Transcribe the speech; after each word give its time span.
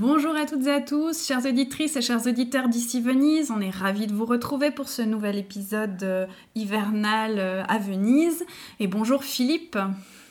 Bonjour 0.00 0.34
à 0.34 0.46
toutes 0.46 0.66
et 0.66 0.72
à 0.72 0.80
tous, 0.80 1.26
chères 1.26 1.44
auditrices 1.44 1.94
et 1.94 2.00
chers 2.00 2.26
auditeurs 2.26 2.68
d'ici 2.70 3.02
Venise. 3.02 3.50
On 3.50 3.60
est 3.60 3.68
ravis 3.68 4.06
de 4.06 4.14
vous 4.14 4.24
retrouver 4.24 4.70
pour 4.70 4.88
ce 4.88 5.02
nouvel 5.02 5.36
épisode 5.36 6.02
euh, 6.02 6.26
hivernal 6.54 7.34
euh, 7.36 7.62
à 7.68 7.76
Venise. 7.76 8.46
Et 8.78 8.86
bonjour 8.86 9.22
Philippe. 9.22 9.76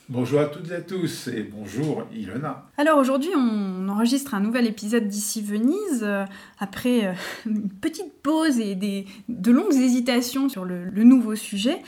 bonjour 0.08 0.40
à 0.40 0.46
toutes 0.46 0.72
et 0.72 0.74
à 0.74 0.80
tous, 0.80 1.28
et 1.28 1.44
bonjour 1.44 2.02
Ilona. 2.12 2.66
Alors 2.78 2.98
aujourd'hui, 2.98 3.30
on 3.36 3.88
enregistre 3.88 4.34
un 4.34 4.40
nouvel 4.40 4.66
épisode 4.66 5.06
d'ici 5.06 5.40
Venise 5.40 6.02
euh, 6.02 6.24
après 6.58 7.06
euh, 7.06 7.12
une 7.46 7.68
petite 7.68 8.12
pause 8.24 8.58
et 8.58 8.74
des, 8.74 9.06
de 9.28 9.52
longues 9.52 9.72
hésitations 9.72 10.48
sur 10.48 10.64
le, 10.64 10.86
le 10.86 11.04
nouveau 11.04 11.36
sujet. 11.36 11.80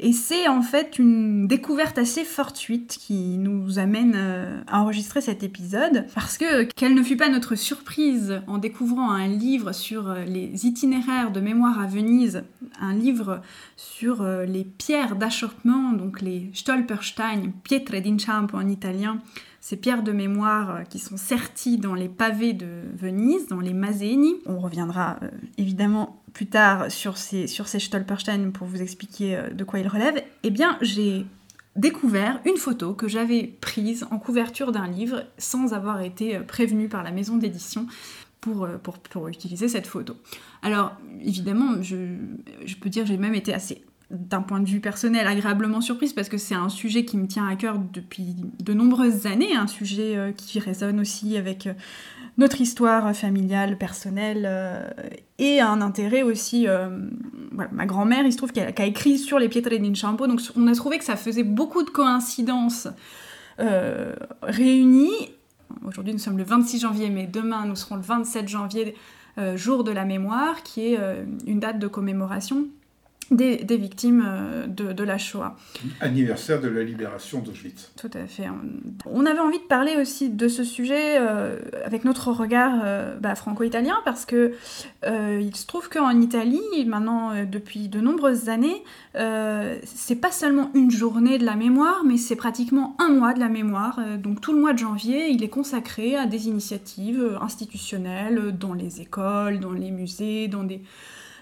Et 0.00 0.12
c'est 0.12 0.48
en 0.48 0.62
fait 0.62 0.98
une 0.98 1.46
découverte 1.46 1.98
assez 1.98 2.24
fortuite 2.24 2.98
qui 3.00 3.38
nous 3.38 3.78
amène 3.78 4.14
euh, 4.16 4.60
à 4.66 4.82
enregistrer 4.82 5.20
cet 5.20 5.42
épisode. 5.42 6.06
Parce 6.14 6.36
que, 6.36 6.64
quelle 6.64 6.94
ne 6.94 7.02
fut 7.02 7.16
pas 7.16 7.28
notre 7.28 7.54
surprise 7.54 8.40
en 8.46 8.58
découvrant 8.58 9.10
un 9.10 9.28
livre 9.28 9.72
sur 9.72 10.10
euh, 10.10 10.24
les 10.24 10.66
itinéraires 10.66 11.30
de 11.30 11.40
mémoire 11.40 11.80
à 11.80 11.86
Venise, 11.86 12.42
un 12.80 12.92
livre 12.92 13.40
sur 13.76 14.22
euh, 14.22 14.44
les 14.44 14.64
pierres 14.64 15.16
d'achoppement, 15.16 15.92
donc 15.92 16.20
les 16.20 16.50
Stolperstein, 16.54 17.52
pietre 17.62 17.92
d'inciampo 18.00 18.56
en 18.56 18.68
italien, 18.68 19.20
ces 19.64 19.76
pierres 19.76 20.02
de 20.02 20.12
mémoire 20.12 20.76
euh, 20.76 20.82
qui 20.82 20.98
sont 20.98 21.16
serties 21.16 21.78
dans 21.78 21.94
les 21.94 22.10
pavés 22.10 22.52
de 22.52 22.82
Venise, 22.98 23.46
dans 23.46 23.60
les 23.60 23.72
Maseni. 23.72 24.34
On 24.44 24.58
reviendra 24.58 25.16
euh, 25.22 25.30
évidemment 25.56 26.22
plus 26.34 26.44
tard 26.44 26.90
sur 26.90 27.16
ces, 27.16 27.46
sur 27.46 27.66
Stolperstein 27.66 28.50
pour 28.50 28.66
vous 28.66 28.82
expliquer 28.82 29.36
euh, 29.36 29.48
de 29.48 29.64
quoi 29.64 29.78
ils 29.78 29.88
relèvent. 29.88 30.22
Eh 30.42 30.50
bien, 30.50 30.76
j'ai 30.82 31.24
découvert 31.76 32.42
une 32.44 32.58
photo 32.58 32.92
que 32.92 33.08
j'avais 33.08 33.54
prise 33.62 34.06
en 34.10 34.18
couverture 34.18 34.70
d'un 34.70 34.86
livre 34.86 35.24
sans 35.38 35.72
avoir 35.72 36.02
été 36.02 36.40
prévenue 36.40 36.90
par 36.90 37.02
la 37.02 37.10
maison 37.10 37.38
d'édition. 37.38 37.86
Pour, 38.42 38.68
utiliser 39.26 39.68
cette 39.68 39.86
photo. 39.86 40.16
Alors, 40.60 40.92
évidemment, 41.22 41.80
je, 41.80 41.96
je 42.66 42.76
peux 42.76 42.90
dire 42.90 43.06
j'ai 43.06 43.16
même 43.16 43.34
été 43.34 43.54
assez 43.54 43.82
d'un 44.10 44.42
point 44.42 44.60
de 44.60 44.68
vue 44.68 44.80
personnel, 44.80 45.26
agréablement 45.26 45.80
surprise 45.80 46.12
parce 46.12 46.28
que 46.28 46.36
c'est 46.36 46.54
un 46.54 46.68
sujet 46.68 47.04
qui 47.04 47.16
me 47.16 47.26
tient 47.26 47.46
à 47.46 47.56
cœur 47.56 47.78
depuis 47.78 48.36
de 48.62 48.74
nombreuses 48.74 49.26
années, 49.26 49.56
un 49.56 49.66
sujet 49.66 50.16
euh, 50.16 50.32
qui 50.32 50.58
résonne 50.58 51.00
aussi 51.00 51.36
avec 51.36 51.66
euh, 51.66 51.72
notre 52.36 52.60
histoire 52.60 53.14
familiale, 53.14 53.78
personnelle 53.78 54.44
euh, 54.46 54.90
et 55.38 55.60
un 55.60 55.80
intérêt 55.80 56.22
aussi. 56.22 56.66
voilà, 57.52 57.70
ma 57.72 57.86
grand-mère, 57.86 58.26
il 58.26 58.32
se 58.32 58.36
trouve 58.36 58.52
qu'elle 58.52 58.72
a, 58.76 58.86
écrit 58.86 59.18
sur 59.18 59.38
les 59.38 59.48
pietre 59.48 59.70
d'inciampo, 59.70 60.26
donc 60.26 60.40
on 60.56 60.66
a 60.66 60.74
trouvé 60.74 60.98
que 60.98 61.04
ça 61.04 61.16
faisait 61.16 61.44
beaucoup 61.44 61.82
de 61.82 61.90
coïncidences 61.90 62.88
réunies. 64.42 65.30
Aujourd'hui, 65.84 66.12
nous 66.12 66.18
sommes 66.18 66.38
le 66.38 66.44
26 66.44 66.80
janvier, 66.80 67.08
mais 67.08 67.26
demain, 67.26 67.66
nous 67.66 67.76
serons 67.76 67.96
le 67.96 68.02
27 68.02 68.48
janvier, 68.48 68.96
jour 69.54 69.84
de 69.84 69.92
la 69.92 70.04
mémoire, 70.04 70.62
qui 70.64 70.86
est 70.86 70.98
une 71.46 71.60
date 71.60 71.78
de 71.78 71.86
commémoration 71.86 72.66
des, 73.30 73.56
des 73.56 73.76
victimes 73.76 74.24
euh, 74.26 74.66
de, 74.66 74.92
de 74.92 75.04
la 75.04 75.18
Shoah. 75.18 75.56
Anniversaire 76.00 76.60
de 76.60 76.68
la 76.68 76.82
libération 76.82 77.40
d'Auschwitz. 77.40 77.92
Tout 77.96 78.10
à 78.14 78.26
fait. 78.26 78.46
On 79.06 79.26
avait 79.26 79.38
envie 79.38 79.58
de 79.58 79.64
parler 79.64 79.96
aussi 80.00 80.30
de 80.30 80.48
ce 80.48 80.64
sujet 80.64 81.18
euh, 81.18 81.58
avec 81.84 82.04
notre 82.04 82.32
regard 82.32 82.80
euh, 82.84 83.16
bah, 83.18 83.34
franco-italien 83.34 83.96
parce 84.04 84.24
que 84.24 84.52
euh, 85.04 85.40
il 85.42 85.54
se 85.56 85.66
trouve 85.66 85.88
qu'en 85.88 86.20
Italie, 86.20 86.60
maintenant 86.86 87.32
depuis 87.44 87.88
de 87.88 88.00
nombreuses 88.00 88.48
années, 88.48 88.82
c'est 89.14 90.20
pas 90.20 90.32
seulement 90.32 90.70
une 90.74 90.90
journée 90.90 91.38
de 91.38 91.44
la 91.44 91.54
mémoire, 91.54 92.02
mais 92.04 92.16
c'est 92.16 92.36
pratiquement 92.36 92.96
un 92.98 93.10
mois 93.10 93.32
de 93.32 93.40
la 93.40 93.48
mémoire. 93.48 94.00
Donc 94.18 94.40
tout 94.40 94.52
le 94.52 94.60
mois 94.60 94.72
de 94.72 94.78
janvier, 94.78 95.28
il 95.28 95.42
est 95.42 95.48
consacré 95.48 96.16
à 96.16 96.26
des 96.26 96.48
initiatives 96.48 97.38
institutionnelles 97.40 98.56
dans 98.58 98.74
les 98.74 99.00
écoles, 99.00 99.60
dans 99.60 99.72
les 99.72 99.90
musées, 99.90 100.48
dans 100.48 100.64
des 100.64 100.82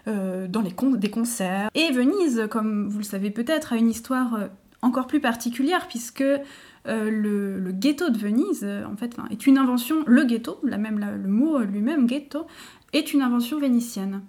euh, 0.08 0.48
dans 0.48 0.62
les 0.62 0.74
des 0.96 1.10
concerts. 1.10 1.70
Et 1.74 1.92
Venise, 1.92 2.48
comme 2.50 2.88
vous 2.88 2.98
le 2.98 3.04
savez 3.04 3.30
peut-être, 3.30 3.72
a 3.72 3.76
une 3.76 3.88
histoire 3.88 4.34
euh, 4.34 4.46
encore 4.82 5.06
plus 5.06 5.20
particulière 5.20 5.86
puisque 5.86 6.22
euh, 6.22 6.40
le, 6.86 7.70
ghetto 7.70 8.10
de 8.10 8.18
Venise, 8.18 8.64
en 8.64 8.96
fait, 8.96 9.16
est 9.30 9.46
une 9.46 9.58
invention. 9.58 10.02
Le 10.06 10.24
ghetto, 10.24 10.58
la 10.64 10.76
même, 10.76 10.98
le 10.98 11.28
mot 11.28 11.60
lui-même, 11.60 12.06
ghetto, 12.06 12.46
est 12.92 13.12
une 13.12 13.22
invention 13.22 13.60
vénitienne. 13.60 14.22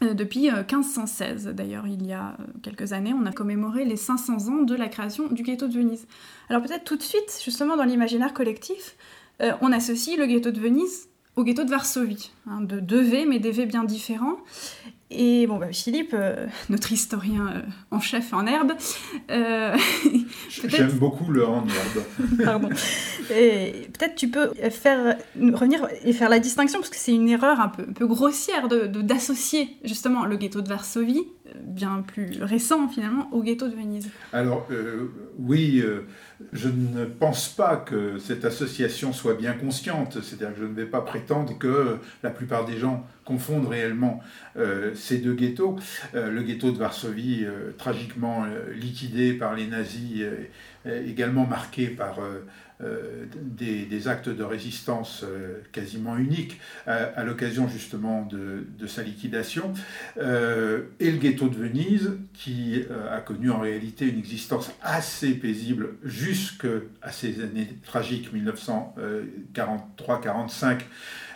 Depuis 0.00 0.48
euh, 0.48 0.62
1516, 0.62 1.48
d'ailleurs, 1.48 1.86
il 1.86 2.06
y 2.06 2.14
a 2.14 2.36
quelques 2.62 2.94
années, 2.94 3.12
on 3.12 3.26
a 3.26 3.32
commémoré 3.32 3.84
les 3.84 3.96
500 3.96 4.48
ans 4.48 4.62
de 4.62 4.74
la 4.74 4.88
création 4.88 5.28
du 5.28 5.42
ghetto 5.42 5.68
de 5.68 5.74
Venise. 5.74 6.06
Alors 6.48 6.62
peut-être 6.62 6.84
tout 6.84 6.96
de 6.96 7.02
suite, 7.02 7.40
justement 7.44 7.76
dans 7.76 7.84
l'imaginaire 7.84 8.32
collectif, 8.32 8.96
on 9.60 9.72
associe 9.72 10.16
le 10.16 10.26
ghetto 10.26 10.52
de 10.52 10.60
Venise 10.60 11.08
au 11.36 11.44
ghetto 11.44 11.64
de 11.64 11.70
Varsovie, 11.70 12.30
hein, 12.46 12.60
de 12.60 12.80
deux 12.80 13.00
V, 13.00 13.24
mais 13.26 13.38
des 13.38 13.50
V 13.50 13.66
bien 13.66 13.84
différents. 13.84 14.36
Et 15.14 15.46
bon, 15.46 15.58
bah, 15.58 15.72
Philippe, 15.72 16.12
euh, 16.14 16.46
notre 16.70 16.92
historien 16.92 17.46
euh, 17.54 17.60
en 17.90 18.00
chef 18.00 18.32
en 18.32 18.46
herbe, 18.46 18.72
euh, 19.30 19.76
J'aime 20.68 20.92
beaucoup 20.92 21.30
le 21.30 21.46
en 21.46 21.64
herbe. 21.66 22.04
Pardon. 22.44 22.68
Peut-être 23.28 24.14
tu 24.16 24.28
peux 24.28 24.50
faire 24.70 25.16
revenir 25.40 25.86
et 26.04 26.12
faire 26.12 26.28
la 26.28 26.38
distinction 26.38 26.80
parce 26.80 26.90
que 26.90 26.96
c'est 26.96 27.14
une 27.14 27.28
erreur 27.28 27.60
un 27.60 27.68
peu, 27.68 27.82
un 27.88 27.92
peu 27.92 28.06
grossière 28.06 28.68
de 28.68 28.86
de- 28.86 29.02
d'associer 29.02 29.76
justement 29.84 30.24
le 30.24 30.36
ghetto 30.36 30.60
de 30.60 30.68
Varsovie, 30.68 31.24
bien 31.60 32.02
plus 32.06 32.42
récent 32.42 32.88
finalement, 32.88 33.28
au 33.32 33.42
ghetto 33.42 33.68
de 33.68 33.74
Venise. 33.74 34.10
Alors, 34.32 34.66
euh, 34.70 35.10
oui, 35.38 35.80
euh, 35.84 36.06
je 36.52 36.68
ne 36.68 37.04
pense 37.04 37.48
pas 37.48 37.76
que 37.76 38.18
cette 38.18 38.44
association 38.44 39.12
soit 39.12 39.34
bien 39.34 39.52
consciente, 39.52 40.18
c'est-à-dire 40.22 40.54
que 40.54 40.60
je 40.60 40.66
ne 40.66 40.74
vais 40.74 40.86
pas 40.86 41.00
prétendre 41.00 41.58
que 41.58 41.98
la 42.22 42.30
plupart 42.30 42.64
des 42.64 42.78
gens 42.78 43.06
confondent 43.24 43.68
réellement 43.68 44.20
euh, 44.56 44.92
ces 44.94 45.18
deux 45.18 45.34
ghettos. 45.34 45.76
Le 46.14 46.42
ghetto 46.42 46.70
de 46.72 46.78
Varsovie, 46.78 47.46
tragiquement 47.78 48.44
liquidé 48.74 49.34
par 49.34 49.54
les 49.54 49.66
nazis, 49.66 50.24
également 50.84 51.46
marqué 51.46 51.86
par 51.86 52.18
des, 53.40 53.86
des 53.86 54.08
actes 54.08 54.28
de 54.28 54.42
résistance 54.42 55.24
euh, 55.24 55.60
quasiment 55.72 56.16
uniques 56.16 56.60
à, 56.86 57.24
l'occasion 57.24 57.68
justement 57.68 58.26
de, 58.26 58.86
sa 58.86 59.02
liquidation, 59.02 59.72
Euh, 60.18 60.82
et 61.00 61.10
le 61.10 61.16
ghetto 61.18 61.48
de 61.48 61.56
Venise, 61.56 62.12
qui 62.34 62.84
euh, 62.90 63.16
a 63.16 63.20
connu 63.20 63.50
en 63.50 63.60
réalité 63.60 64.06
une 64.06 64.18
existence 64.18 64.70
assez 64.82 65.34
paisible 65.34 65.94
jusqu'à 66.04 67.10
ces 67.10 67.42
années 67.42 67.78
tragiques 67.84 68.32
1943-45, 68.34 70.80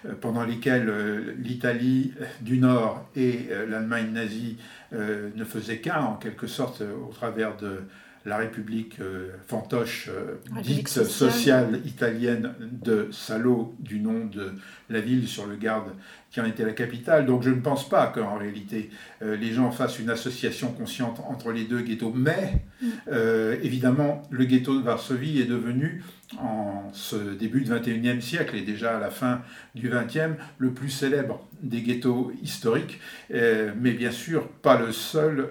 euh, 0.05 0.13
pendant 0.21 0.45
lesquelles 0.45 0.89
euh, 0.89 1.35
l'Italie 1.39 2.13
du 2.41 2.59
Nord 2.59 3.09
et 3.17 3.47
euh, 3.51 3.67
l'Allemagne 3.67 4.13
nazie 4.13 4.59
euh, 4.93 5.31
ne 5.35 5.45
faisaient 5.45 5.79
qu'un, 5.79 6.01
en 6.01 6.17
quelque 6.17 6.47
sorte, 6.47 6.83
euh, 6.83 6.95
au 7.09 7.13
travers 7.13 7.57
de 7.57 7.81
la 8.27 8.39
République 8.39 9.01
euh, 9.01 9.31
fantoche, 9.47 10.09
euh, 10.09 10.35
République 10.53 10.79
dite 10.79 10.89
sociale. 10.89 11.33
sociale 11.33 11.81
italienne 11.87 12.55
de 12.61 13.09
Salo, 13.13 13.75
du 13.79 14.01
nom 14.01 14.27
de 14.27 14.53
la 14.91 15.01
ville 15.01 15.29
sur 15.29 15.47
le 15.47 15.57
Garde 15.57 15.93
qui 16.31 16.41
en 16.41 16.45
était 16.45 16.65
la 16.65 16.73
capitale. 16.73 17.27
Donc 17.27 17.43
je 17.43 17.51
ne 17.51 17.61
pense 17.61 17.89
pas 17.89 18.07
qu'en 18.09 18.37
réalité 18.37 18.91
euh, 19.23 19.37
les 19.37 19.53
gens 19.53 19.71
fassent 19.71 19.99
une 19.99 20.11
association 20.11 20.73
consciente 20.73 21.21
entre 21.29 21.53
les 21.53 21.65
deux 21.65 21.81
ghettos. 21.81 22.13
Mais 22.15 22.65
euh, 23.11 23.57
évidemment, 23.63 24.23
le 24.31 24.45
ghetto 24.45 24.79
de 24.79 24.83
Varsovie 24.83 25.41
est 25.41 25.47
devenu, 25.47 26.03
en 26.39 26.91
ce 26.93 27.17
début 27.17 27.63
du 27.63 27.71
XXIe 27.71 28.21
siècle 28.21 28.57
et 28.57 28.63
déjà 28.63 28.97
à 28.97 29.01
la 29.01 29.11
fin 29.11 29.43
du 29.77 29.89
XXe, 29.89 30.37
le 30.59 30.73
plus 30.73 30.91
célèbre 30.91 31.47
des 31.63 31.83
ghettos 31.83 32.33
historiques, 32.43 33.01
euh, 33.33 33.73
mais 33.81 33.93
bien 33.93 34.11
sûr 34.11 34.49
pas 34.49 34.79
le 34.79 34.93
seul 34.93 35.49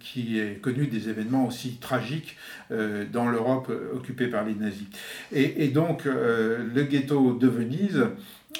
qui 0.00 0.38
ait 0.38 0.54
connu 0.54 0.86
des 0.86 1.10
événements 1.10 1.46
aussi 1.46 1.76
tragiques 1.76 2.36
dans 2.70 3.28
l'Europe 3.28 3.70
occupée 3.94 4.28
par 4.28 4.44
les 4.44 4.54
nazis. 4.54 4.88
Et, 5.32 5.68
donc 5.68 6.04
le 6.06 6.82
ghetto 6.82 7.34
de 7.34 7.46
Venise 7.46 8.04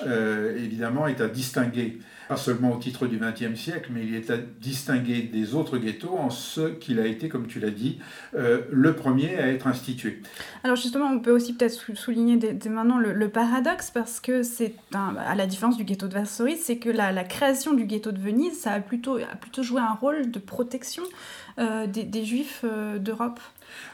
évidemment, 0.04 1.06
est 1.06 1.20
à 1.20 1.28
distinguer 1.28 1.98
pas 2.28 2.36
seulement 2.36 2.74
au 2.74 2.78
titre 2.78 3.06
du 3.06 3.18
XXe 3.18 3.58
siècle, 3.58 3.90
mais 3.92 4.04
il 4.04 4.14
est 4.14 4.30
à 4.30 4.36
distinguer 4.36 5.22
des 5.22 5.54
autres 5.54 5.78
ghettos 5.78 6.16
en 6.16 6.28
ce 6.28 6.68
qu'il 6.74 7.00
a 7.00 7.06
été, 7.06 7.28
comme 7.28 7.46
tu 7.46 7.58
l'as 7.58 7.70
dit, 7.70 7.98
euh, 8.34 8.60
le 8.70 8.94
premier 8.94 9.38
à 9.38 9.48
être 9.48 9.66
institué. 9.66 10.20
Alors 10.62 10.76
justement, 10.76 11.06
on 11.06 11.20
peut 11.20 11.30
aussi 11.30 11.54
peut-être 11.54 11.96
souligner 11.96 12.36
dès, 12.36 12.68
maintenant 12.68 12.98
le, 12.98 13.28
paradoxe, 13.30 13.90
parce 13.90 14.20
que 14.20 14.42
c'est, 14.42 14.74
à 14.92 15.34
la 15.34 15.46
différence 15.46 15.78
du 15.78 15.84
ghetto 15.84 16.06
de 16.06 16.14
Varsovie, 16.14 16.58
c'est 16.58 16.76
que 16.76 16.90
la, 16.90 17.12
la, 17.12 17.24
création 17.24 17.72
du 17.72 17.86
ghetto 17.86 18.12
de 18.12 18.18
Venise, 18.18 18.58
ça 18.60 18.72
a 18.72 18.80
plutôt, 18.80 19.16
a 19.16 19.36
plutôt 19.36 19.62
joué 19.62 19.80
un 19.80 19.94
rôle 19.94 20.30
de 20.30 20.38
protection 20.38 21.04
euh, 21.58 21.86
des, 21.86 22.04
des, 22.04 22.24
juifs 22.24 22.60
euh, 22.64 22.98
d'Europe. 22.98 23.40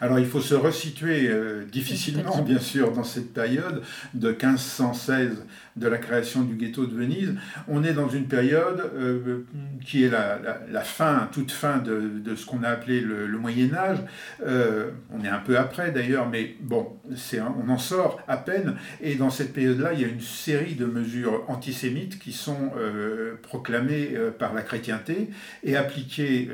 Alors 0.01 0.19
il 0.19 0.27
faut 0.27 0.41
se 0.41 0.55
resituer 0.55 1.29
difficilement, 1.71 2.43
bien 2.43 2.61
sûr, 2.61 2.93
dans 2.93 3.03
cette 3.03 3.33
période 3.35 3.83
de 4.15 4.29
1516 4.29 5.45
de 5.77 5.89
la 5.89 5.99
création 5.99 6.43
du 6.43 6.55
ghetto 6.55 6.87
de 6.87 6.95
Venise. 6.95 7.35
On 7.67 7.83
est 7.83 7.93
dans 7.93 8.09
une 8.09 8.27
période 8.27 8.91
euh, 8.95 9.45
qui 9.85 10.05
est 10.05 10.09
la, 10.09 10.81
fin, 10.83 11.29
toute 11.33 11.51
fin 11.51 11.79
de, 11.79 12.01
de 12.01 12.37
ce 12.37 12.47
qu'on 12.47 12.63
a 12.63 12.69
appelé 12.69 13.01
le, 13.01 13.27
Moyen 13.39 13.75
Âge. 13.75 13.99
Euh, 14.47 14.91
on 15.13 15.23
est 15.25 15.29
un 15.29 15.39
peu 15.39 15.59
après 15.59 15.91
d'ailleurs, 15.91 16.29
mais 16.29 16.55
bon, 16.61 16.97
c'est 17.17 17.41
on 17.41 17.69
en 17.69 17.79
sort 17.79 18.21
à 18.29 18.37
peine. 18.37 18.77
Et 19.03 19.17
dans 19.17 19.31
cette 19.31 19.53
période-là, 19.53 19.93
il 19.93 20.01
y 20.01 20.05
a 20.05 20.09
une 20.09 20.21
série 20.21 20.77
de 20.77 20.87
mesures 20.87 21.45
antisémites 21.49 22.19
qui 22.19 22.33
sont 22.33 22.73
euh, 22.79 23.35
proclamées 23.43 24.15
par 24.39 24.55
la 24.55 24.63
chrétienté 24.63 25.31
et 25.65 25.77
appliquées 25.77 26.49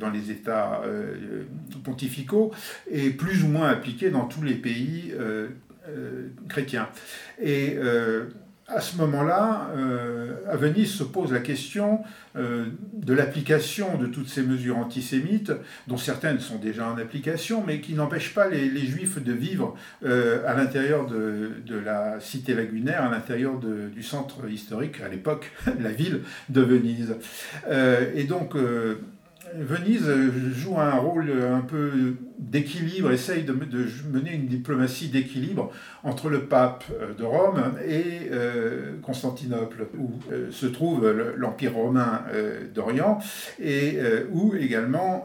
dans 0.00 0.10
les 0.10 0.30
États 0.30 0.82
pontificaux 1.84 2.52
et 2.90 3.10
plus 3.10 3.44
ou 3.44 3.48
moins 3.48 3.68
appliquées 3.68 4.10
dans 4.10 4.24
tous 4.24 4.42
les 4.42 4.54
pays 4.54 5.14
chrétiens. 6.48 6.88
Et 7.42 7.78
à 8.66 8.80
ce 8.80 8.96
moment-là, 8.96 9.68
euh, 9.76 10.36
à 10.48 10.56
Venise 10.56 10.90
se 10.90 11.04
pose 11.04 11.32
la 11.32 11.40
question 11.40 12.00
euh, 12.36 12.66
de 12.94 13.12
l'application 13.12 13.98
de 13.98 14.06
toutes 14.06 14.28
ces 14.28 14.42
mesures 14.42 14.78
antisémites, 14.78 15.52
dont 15.86 15.98
certaines 15.98 16.40
sont 16.40 16.56
déjà 16.56 16.88
en 16.88 16.96
application, 16.96 17.62
mais 17.66 17.80
qui 17.80 17.92
n'empêchent 17.92 18.32
pas 18.32 18.48
les, 18.48 18.86
juifs 18.86 19.22
de 19.22 19.32
vivre 19.32 19.76
euh, 20.04 20.42
à 20.46 20.54
l'intérieur 20.54 21.06
de, 21.06 21.52
de, 21.66 21.78
la 21.78 22.20
cité 22.20 22.54
lagunaire, 22.54 23.02
à 23.02 23.10
l'intérieur 23.10 23.58
du 23.58 24.02
centre 24.02 24.48
historique, 24.48 25.00
à 25.04 25.08
l'époque, 25.08 25.52
la 25.80 25.90
ville 25.90 26.22
de 26.48 26.62
Venise. 26.62 27.16
et 28.14 28.24
donc, 28.24 28.54
Venise 29.54 30.10
joue 30.54 30.78
un 30.78 30.94
rôle 30.94 31.30
un 31.30 31.60
peu 31.60 32.14
d'équilibre, 32.38 33.10
essaye 33.10 33.44
de, 33.44 33.52
mener 33.52 34.32
une 34.32 34.46
diplomatie 34.46 35.08
d'équilibre 35.08 35.70
entre 36.02 36.28
le 36.28 36.44
pape 36.44 36.84
euh, 37.00 37.14
de 37.14 37.24
Rome 37.24 37.74
et 37.86 38.28
euh, 38.30 38.96
Constantinople, 39.02 39.86
où 39.98 40.10
euh, 40.32 40.50
se 40.50 40.66
trouve 40.66 41.10
l'Empire 41.36 41.74
romain 41.74 42.22
d'Orient, 42.74 43.18
et 43.60 43.98
où 44.32 44.54
également 44.54 45.24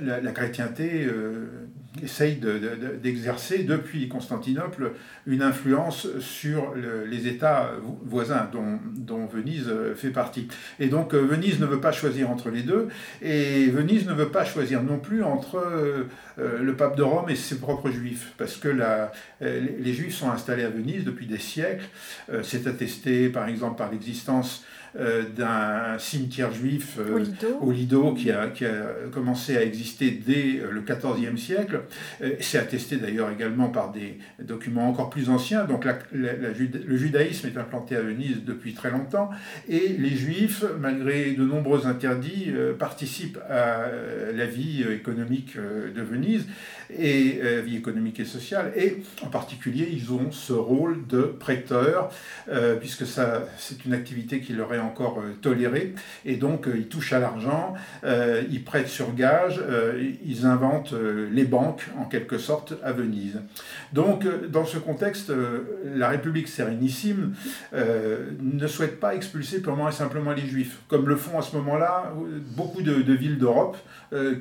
la, 0.00 0.32
chrétienté 0.32 1.06
essaye 2.02 2.40
d'exercer 3.02 3.64
depuis 3.64 4.08
Constantinople 4.08 4.92
une 5.26 5.42
influence 5.42 6.08
sur 6.20 6.74
les 6.74 7.28
États 7.28 7.72
voisins 8.04 8.48
dont, 8.52 8.78
dont, 8.96 9.26
Venise 9.26 9.70
fait 9.96 10.10
partie. 10.10 10.48
Et 10.80 10.86
donc 10.86 11.14
Venise 11.14 11.60
ne 11.60 11.66
veut 11.66 11.80
pas 11.80 11.92
choisir 11.92 12.30
entre 12.30 12.50
les 12.50 12.62
deux, 12.62 12.88
et 13.20 13.66
Venise 13.66 14.06
ne 14.06 14.14
veut 14.14 14.28
pas 14.28 14.44
choisir 14.44 14.82
non 14.82 14.98
plus 14.98 15.22
entre 15.22 15.58
euh, 16.38 16.62
le 16.62 16.76
pape 16.76 16.96
de 16.96 17.02
Rome 17.02 17.30
et 17.30 17.36
ses 17.36 17.58
propres 17.58 17.90
juifs, 17.90 18.32
parce 18.38 18.56
que 18.56 18.68
la, 18.68 19.12
les 19.40 19.92
juifs 19.92 20.14
sont 20.14 20.30
installés 20.30 20.64
à 20.64 20.70
Venise 20.70 21.04
depuis 21.04 21.26
des 21.26 21.38
siècles. 21.38 21.88
Euh, 22.30 22.42
c'est 22.42 22.66
attesté 22.66 23.28
par 23.28 23.48
exemple 23.48 23.76
par 23.76 23.90
l'existence 23.90 24.64
euh, 24.64 24.67
d'un 24.94 25.98
cimetière 25.98 26.52
juif 26.52 26.98
euh, 26.98 27.24
au 27.60 27.70
Lido, 27.70 28.14
qui, 28.14 28.30
a, 28.30 28.48
qui, 28.48 28.64
a, 28.64 28.86
commencé 29.12 29.56
à 29.56 29.62
exister 29.62 30.10
dès 30.10 30.60
euh, 30.60 30.70
le 30.70 30.80
XIVe 30.80 31.36
siècle. 31.36 31.82
C'est 32.40 32.58
attesté 32.58 32.96
d'ailleurs 32.96 33.30
également 33.30 33.68
par 33.68 33.92
des 33.92 34.18
documents 34.42 34.88
encore 34.88 35.10
plus 35.10 35.30
anciens. 35.30 35.64
Donc 35.64 35.86
le 36.12 36.96
judaïsme 36.96 37.48
est 37.48 37.58
implanté 37.58 37.96
à 37.96 38.00
Venise 38.00 38.44
depuis 38.44 38.74
très 38.74 38.90
longtemps 38.90 39.30
et 39.68 39.88
les 39.98 40.10
juifs, 40.10 40.64
malgré 40.80 41.32
de 41.32 41.44
nombreux 41.44 41.86
interdits, 41.86 42.52
participent 42.78 43.38
à 43.48 43.86
la 44.34 44.46
vie 44.46 44.82
économique 44.82 45.56
de 45.56 46.02
Venise 46.02 46.46
et 46.90 47.40
vie 47.64 47.76
économique 47.76 48.20
et 48.20 48.24
sociale. 48.24 48.72
Et 48.76 49.02
en 49.22 49.28
particulier, 49.28 49.88
ils 49.92 50.12
ont 50.12 50.30
ce 50.30 50.52
rôle 50.52 51.06
de 51.06 51.22
prêteur, 51.22 52.10
puisque 52.80 53.06
ça, 53.06 53.46
c'est 53.58 53.84
une 53.84 53.92
activité 53.92 54.40
qui 54.40 54.52
leur 54.52 54.72
est 54.74 54.77
encore 54.80 55.20
euh, 55.20 55.34
toléré. 55.40 55.94
Et 56.24 56.36
donc, 56.36 56.66
euh, 56.66 56.76
ils 56.76 56.88
touchent 56.88 57.12
à 57.12 57.18
l'argent, 57.18 57.74
euh, 58.04 58.42
ils 58.50 58.64
prêtent 58.64 58.88
sur 58.88 59.14
gage, 59.14 59.60
ils 60.24 60.46
inventent 60.46 60.94
les 61.32 61.44
banques, 61.44 61.86
en 61.98 62.04
quelque 62.04 62.38
sorte, 62.38 62.74
à 62.82 62.92
Venise. 62.92 63.40
Donc, 63.92 64.26
dans 64.48 64.64
ce 64.64 64.78
contexte, 64.78 65.32
la 65.94 66.08
République 66.08 66.48
sérénissime 66.48 67.34
ne 67.72 68.66
souhaite 68.66 69.00
pas 69.00 69.14
expulser 69.14 69.60
purement 69.60 69.88
et 69.88 69.92
simplement 69.92 70.32
les 70.32 70.46
Juifs, 70.46 70.78
comme 70.88 71.08
le 71.08 71.16
font 71.16 71.38
à 71.38 71.42
ce 71.42 71.56
moment-là 71.56 72.12
beaucoup 72.56 72.82
de, 72.82 73.12
villes 73.12 73.38
d'Europe 73.38 73.76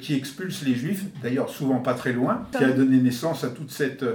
qui 0.02 0.16
expulsent 0.16 0.64
les 0.66 0.76
Juifs, 0.76 1.06
d'ailleurs 1.22 1.50
souvent 1.50 1.80
pas 1.80 1.94
très 1.94 2.14
loin, 2.14 2.48
qui 2.52 2.64
a 2.64 2.72
donné 2.72 2.98
naissance 2.98 3.44
à 3.44 3.50
toute 3.50 3.72
cette 3.72 4.06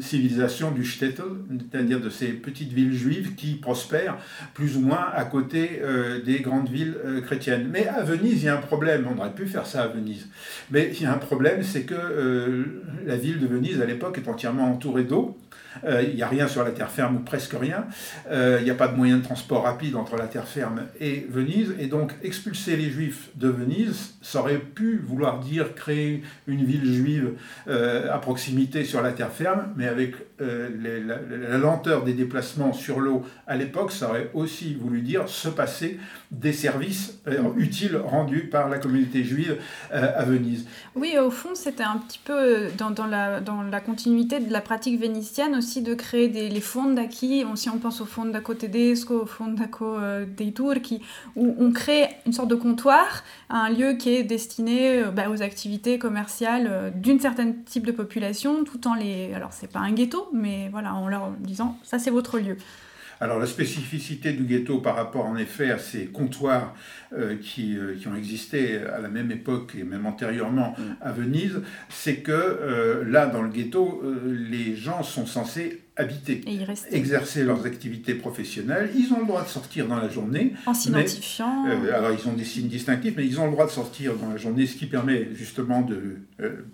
civilisation 0.00 0.70
du 0.70 0.84
shtetl, 0.84 1.22
c'est-à-dire 1.70 2.00
de 2.00 2.10
ces 2.10 2.28
petites 2.28 2.72
villes 2.72 2.94
juives 2.94 3.34
qui 3.34 3.54
prospèrent 3.54 4.16
plus 4.54 4.76
ou 4.76 4.80
moins 4.80 5.08
à 5.14 5.24
côté 5.24 5.80
euh, 5.82 6.22
des 6.22 6.40
grandes 6.40 6.68
villes 6.68 6.96
euh, 7.04 7.20
chrétiennes. 7.20 7.68
Mais 7.70 7.86
à 7.88 8.02
Venise, 8.02 8.42
il 8.42 8.46
y 8.46 8.48
a 8.48 8.54
un 8.54 8.60
problème. 8.60 9.06
On 9.12 9.18
aurait 9.18 9.32
pu 9.32 9.46
faire 9.46 9.66
ça 9.66 9.82
à 9.82 9.88
Venise. 9.88 10.28
Mais 10.70 10.90
il 10.94 11.02
y 11.02 11.06
a 11.06 11.12
un 11.12 11.18
problème, 11.18 11.62
c'est 11.62 11.82
que 11.82 11.94
euh, 11.94 12.64
la 13.06 13.16
ville 13.16 13.40
de 13.40 13.46
Venise, 13.46 13.80
à 13.80 13.86
l'époque, 13.86 14.18
est 14.18 14.28
entièrement 14.28 14.70
entourée 14.70 15.04
d'eau. 15.04 15.38
Il 15.86 16.14
n'y 16.14 16.22
a 16.22 16.28
rien 16.28 16.48
sur 16.48 16.62
la 16.64 16.70
terre 16.70 16.90
ferme 16.90 17.16
ou 17.16 17.20
presque 17.20 17.54
rien. 17.54 17.86
Il 18.30 18.62
n'y 18.62 18.70
a 18.70 18.74
pas 18.74 18.88
de 18.88 18.94
moyen 18.94 19.16
de 19.16 19.22
transport 19.22 19.64
rapide 19.64 19.96
entre 19.96 20.16
la 20.16 20.26
terre 20.26 20.46
ferme 20.46 20.82
et 21.00 21.26
Venise. 21.30 21.74
Et 21.80 21.86
donc 21.86 22.12
expulser 22.22 22.76
les 22.76 22.90
juifs 22.90 23.30
de 23.36 23.48
Venise, 23.48 24.16
ça 24.20 24.40
aurait 24.40 24.58
pu 24.58 25.02
vouloir 25.02 25.40
dire 25.40 25.74
créer 25.74 26.22
une 26.46 26.62
ville 26.62 26.92
juive 26.92 27.30
à 27.68 28.18
proximité 28.18 28.84
sur 28.84 29.00
la 29.00 29.12
terre 29.12 29.32
ferme, 29.32 29.68
mais 29.74 29.88
avec 29.88 30.14
la, 30.42 31.58
lenteur 31.58 32.04
des 32.04 32.14
déplacements 32.14 32.72
sur 32.72 33.00
l'eau 33.00 33.22
à 33.46 33.56
l'époque, 33.56 33.92
ça 33.92 34.08
aurait 34.10 34.30
aussi 34.34 34.74
voulu 34.74 35.02
dire 35.02 35.28
se 35.28 35.48
passer 35.48 35.98
des 36.32 36.52
services 36.52 37.20
utiles 37.56 37.96
rendus 37.96 38.48
par 38.48 38.68
la 38.68 38.78
communauté 38.78 39.22
juive 39.22 39.58
à 39.92 40.24
Venise. 40.24 40.66
Oui, 40.96 41.16
au 41.18 41.30
fond, 41.30 41.50
c'était 41.54 41.84
un 41.84 41.98
petit 41.98 42.18
peu 42.18 42.68
dans, 42.78 42.90
dans, 42.90 43.06
la, 43.06 43.80
continuité 43.80 44.40
de 44.40 44.52
la 44.52 44.60
pratique 44.60 44.98
vénitienne 44.98 45.54
aussi 45.54 45.82
de 45.82 45.94
créer 45.94 46.28
des, 46.28 46.48
les 46.48 46.62
d'acquis, 46.94 47.44
si 47.54 47.68
on 47.68 47.78
pense 47.78 48.00
au 48.00 48.06
fondaco 48.06 48.54
tedesco, 48.54 49.22
au 49.22 49.26
fondaco 49.26 49.98
euh, 49.98 50.24
dei 50.26 50.52
Turchi, 50.52 51.02
où 51.36 51.54
on 51.58 51.72
crée 51.72 52.08
une 52.26 52.32
sorte 52.32 52.48
de 52.48 52.54
comptoir, 52.54 53.24
un 53.50 53.70
lieu 53.70 53.94
qui 53.94 54.10
est 54.10 54.22
destiné 54.22 55.02
euh, 55.02 55.10
bah, 55.10 55.28
aux 55.30 55.42
activités 55.42 55.98
commerciales 55.98 56.68
euh, 56.70 56.90
d'une 56.90 57.20
certaine 57.20 57.62
type 57.64 57.86
de 57.86 57.92
population, 57.92 58.64
tout 58.64 58.86
en 58.88 58.94
les... 58.94 59.32
Alors 59.34 59.52
c'est 59.52 59.70
pas 59.70 59.80
un 59.80 59.92
ghetto, 59.92 60.28
mais 60.32 60.68
voilà, 60.70 60.94
en 60.94 61.08
leur 61.08 61.30
disant, 61.38 61.78
ça 61.82 61.98
c'est 61.98 62.10
votre 62.10 62.38
lieu. 62.38 62.56
Alors 63.22 63.38
la 63.38 63.46
spécificité 63.46 64.32
du 64.32 64.42
ghetto 64.42 64.80
par 64.80 64.96
rapport 64.96 65.26
en 65.26 65.36
effet 65.36 65.70
à 65.70 65.78
ces 65.78 66.06
comptoirs 66.06 66.74
euh, 67.16 67.36
qui, 67.40 67.78
euh, 67.78 67.94
qui, 67.94 68.08
ont 68.08 68.16
existé 68.16 68.78
à 68.78 68.98
la 68.98 69.08
même 69.08 69.30
époque 69.30 69.76
et 69.78 69.84
même 69.84 70.06
antérieurement 70.06 70.74
mm. 70.76 70.82
à 71.00 71.12
Venise, 71.12 71.62
c'est 71.88 72.16
que 72.16 72.32
euh, 72.32 73.04
là 73.04 73.26
dans 73.26 73.42
le 73.42 73.48
ghetto, 73.48 74.02
les 74.26 74.74
gens 74.74 75.04
sont 75.04 75.24
censés 75.24 75.81
habiter, 75.96 76.42
exercer 76.90 77.44
leurs 77.44 77.66
activités 77.66 78.14
professionnelles. 78.14 78.90
Ils 78.96 79.12
ont 79.12 79.20
le 79.20 79.26
droit 79.26 79.44
de 79.44 79.48
sortir 79.48 79.86
dans 79.86 79.96
la 79.96 80.08
journée. 80.08 80.54
En 80.66 80.74
s'identifiant. 80.74 81.64
alors 81.64 82.12
ils 82.12 82.28
ont 82.28 82.32
des 82.32 82.44
signes 82.44 82.68
distinctifs, 82.68 83.14
mais 83.16 83.26
ils 83.26 83.38
ont 83.40 83.46
le 83.46 83.52
droit 83.52 83.66
de 83.66 83.70
sortir 83.70 84.16
dans 84.16 84.30
la 84.30 84.36
journée, 84.36 84.66
ce 84.66 84.76
qui 84.76 84.86
permet 84.86 85.28
justement 85.34 85.82
de 85.82 86.18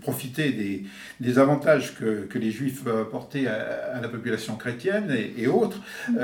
profiter 0.01 0.53
des, 0.53 0.85
des, 1.21 1.39
avantages 1.39 1.95
que, 1.97 2.27
que, 2.27 2.39
les 2.39 2.51
juifs 2.51 2.85
peuvent 2.85 3.01
apporter 3.01 3.49
à, 3.49 4.01
la 4.01 4.09
population 4.09 4.57
chrétienne 4.57 5.15
et, 5.37 5.47
autres. 5.47 5.81
Mm. 6.09 6.15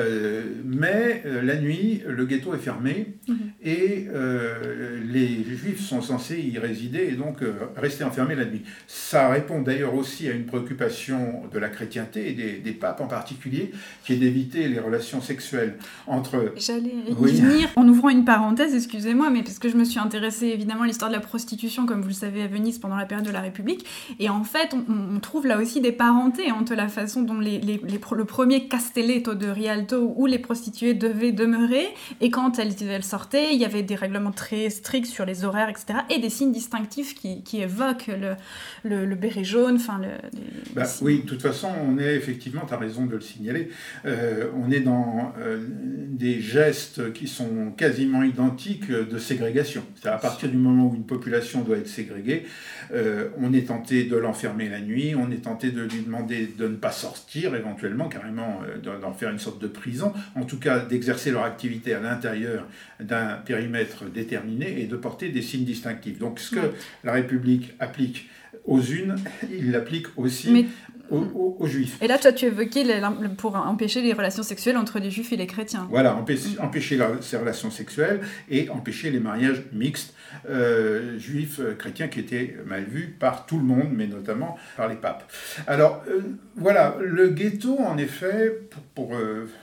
mais 0.65 1.23
la 1.25 1.57
nuit, 1.57 2.03
le 2.07 2.25
ghetto 2.27 2.55
est 2.55 2.59
fermé 2.59 3.15
mm-hmm. 3.29 3.35
et 3.65 4.09
euh, 4.13 5.01
les 5.05 5.45
juifs 5.45 5.81
sont 5.81 6.03
censés 6.03 6.41
y 6.41 6.59
résider 6.59 7.09
et 7.11 7.13
donc 7.13 7.43
euh, 7.43 7.53
rester 7.77 8.05
enfermés 8.05 8.35
la 8.35 8.45
nuit. 8.45 8.63
Ça 8.87 9.29
répond 9.29 9.63
d'ailleurs 9.63 9.95
aussi 9.95 10.29
à 10.29 10.33
une 10.33 10.47
préoccupation 10.47 11.43
de 11.53 11.59
la 11.59 11.69
chrétienté 11.69 12.31
et 12.31 12.33
des, 12.33 12.73
en 12.99 13.07
particulier, 13.07 13.73
qui 14.05 14.15
est 14.15 14.17
d'éviter 14.17 14.69
les 14.69 14.79
relations 14.79 15.21
sexuelles 15.21 15.77
entre... 16.07 16.53
J'allais 16.57 16.95
y 17.09 17.13
venir. 17.13 17.69
En 17.77 17.89
ouvrant 17.89 18.11
une 18.11 18.25
parenthèse, 18.25 18.75
excusez-moi, 18.75 19.31
mais 19.31 19.43
parce 19.43 19.59
que 19.59 19.69
je 19.69 19.77
me 19.77 19.85
suis 19.85 19.99
intéressée 19.99 20.47
évidemment 20.49 20.83
à 20.83 20.87
l'histoire 20.87 21.11
de 21.11 21.17
la 21.17 21.21
prostitution, 21.21 21.87
comme 21.87 22.03
vous 22.03 22.09
le 22.09 22.15
savez, 22.15 22.43
à 22.43 22.47
Venise 22.47 22.79
pendant 22.79 22.97
la 22.97 23.07
période 23.07 23.27
de 23.27 23.33
la 23.33 23.41
République, 23.41 23.87
et 24.19 24.29
en 24.29 24.45
fait, 24.45 24.75
on, 24.75 25.19
trouve 25.21 25.47
là 25.47 25.59
aussi 25.59 25.81
des 25.81 25.93
parentés 25.93 26.53
entre 26.53 26.75
la 26.75 26.89
façon 26.89 27.23
dont 27.23 27.39
les, 27.39 27.59
les, 27.59 27.81
le 27.81 28.25
premier 28.25 28.69
castelletto 28.69 29.35
de 29.35 29.47
Rialto, 29.47 30.13
où 30.17 30.27
les 30.27 30.39
prostituées 30.39 30.95
devaient 30.95 31.33
demeurer, 31.33 31.87
et 32.21 32.31
quand 32.31 32.59
elles, 32.59 32.75
elles 32.83 33.05
sortaient, 33.05 33.55
il 33.55 33.61
y 33.61 33.65
avait 33.65 33.83
des 33.83 33.95
règlements 33.95 34.33
très 34.33 34.71
stricts 34.71 35.07
sur 35.07 35.25
les 35.25 35.45
horaires, 35.45 35.69
etc., 35.69 36.01
et 36.11 36.19
des 36.19 36.31
signes 36.31 36.53
distinctifs 36.53 37.15
qui, 37.15 37.43
qui 37.43 37.61
évoquent 37.61 38.09
le, 38.09 38.35
le, 38.83 39.07
le 39.07 39.15
béret 39.15 39.45
jaune, 39.45 39.77
enfin... 39.77 39.99
Le, 39.99 40.09
bah, 40.75 40.85
oui, 41.03 41.23
de 41.23 41.27
toute 41.27 41.43
façon, 41.43 41.69
on 41.87 41.99
est 41.99 42.15
effectivement, 42.15 42.63
as 42.75 42.79
raison 42.79 43.07
de 43.07 43.15
le 43.15 43.21
signaler, 43.21 43.71
euh, 44.05 44.51
on 44.57 44.71
est 44.71 44.81
dans 44.81 45.33
euh, 45.39 45.59
des 45.69 46.41
gestes 46.41 47.13
qui 47.13 47.27
sont 47.27 47.73
quasiment 47.77 48.23
identiques 48.23 48.91
de 48.91 49.19
ségrégation. 49.19 49.85
C'est 50.01 50.09
à 50.09 50.19
partir 50.19 50.49
du 50.49 50.57
moment 50.57 50.89
où 50.89 50.95
une 50.95 51.07
population 51.07 51.63
doit 51.63 51.79
être 51.79 51.89
ségrégée, 51.89 52.45
euh, 52.93 53.29
on 53.39 53.53
est 53.53 53.69
tenté 53.69 54.05
de 54.05 54.17
l'enfermer 54.17 54.69
la 54.69 54.81
nuit, 54.81 55.15
on 55.17 55.31
est 55.31 55.45
tenté 55.45 55.71
de 55.71 55.83
lui 55.83 56.03
demander 56.03 56.49
de 56.59 56.69
ne 56.69 56.77
pas 56.77 56.93
sortir, 56.93 57.55
éventuellement, 57.55 58.09
carrément 58.09 58.61
d'en 58.83 59.13
faire 59.13 59.31
une 59.31 59.39
sorte 59.39 59.61
de 59.61 59.69
prison, 59.69 60.13
en 60.35 60.45
tout 60.45 60.59
cas 60.59 60.81
d'exercer 60.81 61.31
leur 61.31 61.45
activité 61.45 61.95
à 61.95 62.01
l'intérieur 62.01 62.67
d'un 63.01 63.37
périmètre 63.45 64.05
déterminé 64.11 64.83
et 64.83 64.87
de 64.87 64.97
porter 64.97 65.31
des 65.31 65.43
signes 65.43 65.65
distinctifs. 65.65 66.19
Donc 66.19 66.41
ce 66.41 66.55
que 66.55 66.73
la 67.03 67.13
République 67.13 67.75
applique 67.79 68.29
aux 68.65 68.81
unes, 68.81 69.17
il 69.51 69.71
l'applique 69.71 70.07
aussi 70.17 70.67
aux, 71.11 71.67
juifs. 71.67 71.99
Et 72.03 72.07
là, 72.07 72.19
toi, 72.19 72.33
tu 72.33 72.47
évoquais 72.47 72.85
pour 73.37 73.57
empêcher 73.57 74.03
les 74.03 74.13
relations 74.13 74.43
sexuelles 74.43 74.77
entre 74.77 74.99
les 74.99 75.11
juifs 75.11 75.33
et 75.33 75.37
les 75.37 75.47
chrétiens. 75.47 75.87
Voilà, 75.91 76.15
empêcher, 76.17 76.99
ces 77.21 77.37
relations 77.37 77.71
sexuelles 77.71 78.21
et 78.51 78.69
empêcher 78.71 79.11
les 79.11 79.21
mariages 79.21 79.63
mixtes 79.73 80.15
euh, 80.49 81.19
juifs, 81.19 81.61
euh, 81.61 81.75
qui 81.75 82.21
étaient 82.21 82.57
mal 82.67 82.85
vus 82.85 83.17
par 83.19 83.47
tout 83.47 83.59
le 83.59 83.65
monde, 83.65 83.91
mais 83.93 84.07
notamment 84.07 84.59
par 84.77 84.89
les 84.89 84.97
papes. 84.97 85.31
Alors, 85.67 86.03
euh, 86.09 86.21
voilà, 86.57 86.97
le 87.01 87.29
ghetto, 87.29 87.79
en 87.79 87.97
effet, 87.99 88.53
pour, 88.71 88.83
pour 89.09 89.21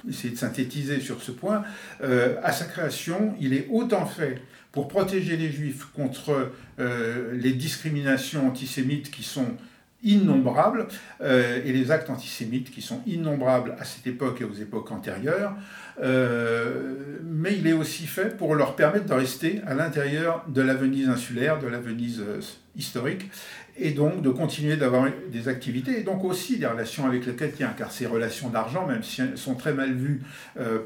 essayer 0.07 0.33
de 0.33 0.39
synthétiser 0.39 0.99
sur 0.99 1.21
ce 1.21 1.31
point, 1.31 1.63
à 2.01 2.51
sa 2.51 2.65
création, 2.65 3.35
il 3.39 3.53
est 3.53 3.67
autant 3.69 4.05
fait 4.05 4.41
pour 4.71 4.87
protéger 4.87 5.37
les 5.37 5.51
juifs 5.51 5.85
contre 5.93 6.51
les 6.77 7.53
discriminations 7.53 8.47
antisémites 8.47 9.11
qui 9.11 9.23
sont 9.23 9.55
innombrables, 10.03 10.87
euh, 11.21 11.61
et 11.63 11.71
les 11.71 11.91
actes 11.91 12.09
antisémites 12.09 12.71
qui 12.71 12.81
sont 12.81 13.01
innombrables 13.05 13.75
à 13.79 13.85
cette 13.85 14.07
époque 14.07 14.41
et 14.41 14.43
aux 14.43 14.53
époques 14.53 14.91
antérieures, 14.91 15.55
euh, 16.01 16.95
mais 17.23 17.55
il 17.55 17.67
est 17.67 17.73
aussi 17.73 18.07
fait 18.07 18.35
pour 18.37 18.55
leur 18.55 18.75
permettre 18.75 19.05
de 19.05 19.13
rester 19.13 19.61
à 19.67 19.73
l'intérieur 19.73 20.43
de 20.47 20.61
la 20.61 20.73
Venise 20.73 21.09
insulaire, 21.09 21.59
de 21.59 21.67
la 21.67 21.79
Venise 21.79 22.21
euh, 22.21 22.39
historique, 22.75 23.29
et 23.77 23.91
donc 23.91 24.21
de 24.21 24.29
continuer 24.29 24.75
d'avoir 24.75 25.07
des 25.31 25.47
activités, 25.47 25.99
et 25.99 26.03
donc 26.03 26.23
aussi 26.23 26.57
des 26.57 26.65
relations 26.65 27.05
avec 27.05 27.25
les 27.25 27.35
chrétiens, 27.35 27.73
car 27.77 27.91
ces 27.91 28.05
relations 28.05 28.49
d'argent, 28.49 28.87
même 28.87 29.03
si 29.03 29.21
elles 29.21 29.37
sont 29.37 29.55
très 29.55 29.73
mal 29.73 29.93
vues 29.93 30.21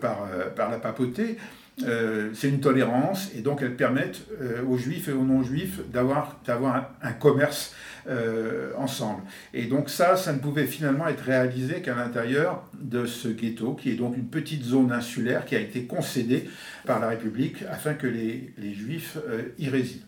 par, 0.01 0.27
par 0.55 0.69
la 0.69 0.77
papauté, 0.77 1.37
c'est 1.77 2.47
une 2.47 2.61
tolérance 2.61 3.31
et 3.35 3.41
donc 3.41 3.61
elles 3.61 3.75
permettent 3.75 4.21
aux 4.69 4.77
juifs 4.77 5.09
et 5.09 5.11
aux 5.11 5.23
non-juifs 5.23 5.79
d'avoir 5.91 6.37
un, 6.47 6.87
un, 7.01 7.11
commerce 7.11 7.75
euh, 8.07 8.71
ensemble. 8.77 9.23
Et 9.53 9.65
donc 9.65 9.89
ça, 9.89 10.15
ça 10.15 10.33
ne 10.33 10.39
pouvait 10.39 10.65
finalement 10.65 11.07
être 11.07 11.23
réalisé 11.23 11.81
qu'à 11.81 11.95
l'intérieur 11.95 12.69
de 12.79 13.05
ce 13.05 13.27
ghetto, 13.27 13.73
qui 13.73 13.91
est 13.91 13.95
donc 13.95 14.15
une 14.15 14.27
petite 14.27 14.63
zone 14.63 14.91
insulaire 14.91 15.45
qui 15.45 15.55
a 15.55 15.59
été 15.59 15.85
concédée 15.85 16.49
par 16.85 16.99
la 16.99 17.09
République 17.09 17.63
afin 17.69 17.93
que 17.93 18.07
les, 18.07 18.53
les 18.57 18.73
Juifs 18.73 19.17
euh, 19.27 19.43
y 19.57 19.69
résident. 19.69 20.05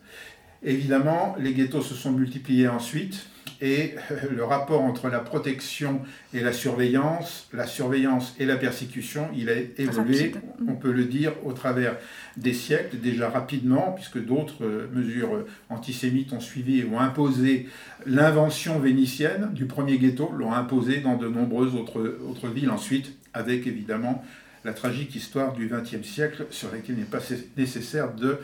Évidemment, 0.63 1.35
les 1.39 1.53
ghettos 1.53 1.81
se 1.81 1.93
sont 1.93 2.11
multipliés 2.11 2.67
ensuite 2.67 3.27
et 3.61 3.95
le 4.35 4.43
rapport 4.43 4.81
entre 4.81 5.09
la 5.09 5.19
protection 5.19 6.01
et 6.33 6.41
la 6.41 6.53
surveillance, 6.53 7.47
la 7.53 7.65
surveillance 7.65 8.35
et 8.39 8.45
la 8.45 8.55
persécution, 8.55 9.29
il 9.35 9.49
a 9.49 9.53
évolué, 9.77 10.33
on 10.67 10.75
peut 10.75 10.91
le 10.91 11.05
dire, 11.05 11.33
au 11.43 11.53
travers 11.53 11.97
des 12.37 12.53
siècles, 12.53 12.97
déjà 12.97 13.29
rapidement, 13.29 13.93
puisque 13.93 14.23
d'autres 14.23 14.63
euh, 14.63 14.87
mesures 14.93 15.45
antisémites 15.69 16.33
ont 16.33 16.39
suivi 16.39 16.79
et 16.79 16.85
ont 16.85 16.99
imposé 16.99 17.67
l'invention 18.05 18.79
vénitienne 18.79 19.49
du 19.53 19.65
premier 19.65 19.97
ghetto, 19.97 20.31
l'ont 20.35 20.53
imposé 20.53 20.99
dans 20.99 21.17
de 21.17 21.27
nombreuses 21.27 21.75
autres, 21.75 22.19
autres 22.27 22.47
villes 22.47 22.69
ensuite, 22.69 23.13
avec 23.33 23.67
évidemment 23.67 24.23
la 24.65 24.73
tragique 24.73 25.15
histoire 25.15 25.53
du 25.53 25.67
XXe 25.67 26.05
siècle 26.07 26.45
sur 26.49 26.71
laquelle 26.71 26.95
il 26.95 26.99
n'est 26.99 27.05
pas 27.05 27.21
nécessaire 27.55 28.13
de 28.13 28.39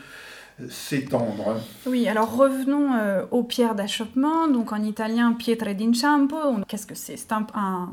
s'étendre. 0.70 1.60
Oui, 1.86 2.08
alors 2.08 2.36
revenons 2.36 2.94
euh, 2.94 3.26
aux 3.32 3.44
pierres 3.44 3.76
d'achoppement, 3.76 4.48
donc 4.48 4.72
en 4.72 4.84
italien 4.84 5.34
pietre 5.34 5.72
d'inciampo. 5.74 6.38
Qu'est-ce 6.68 6.86
que 6.86 6.96
c'est? 6.96 7.18
C'est 7.18 7.32
un, 7.32 7.46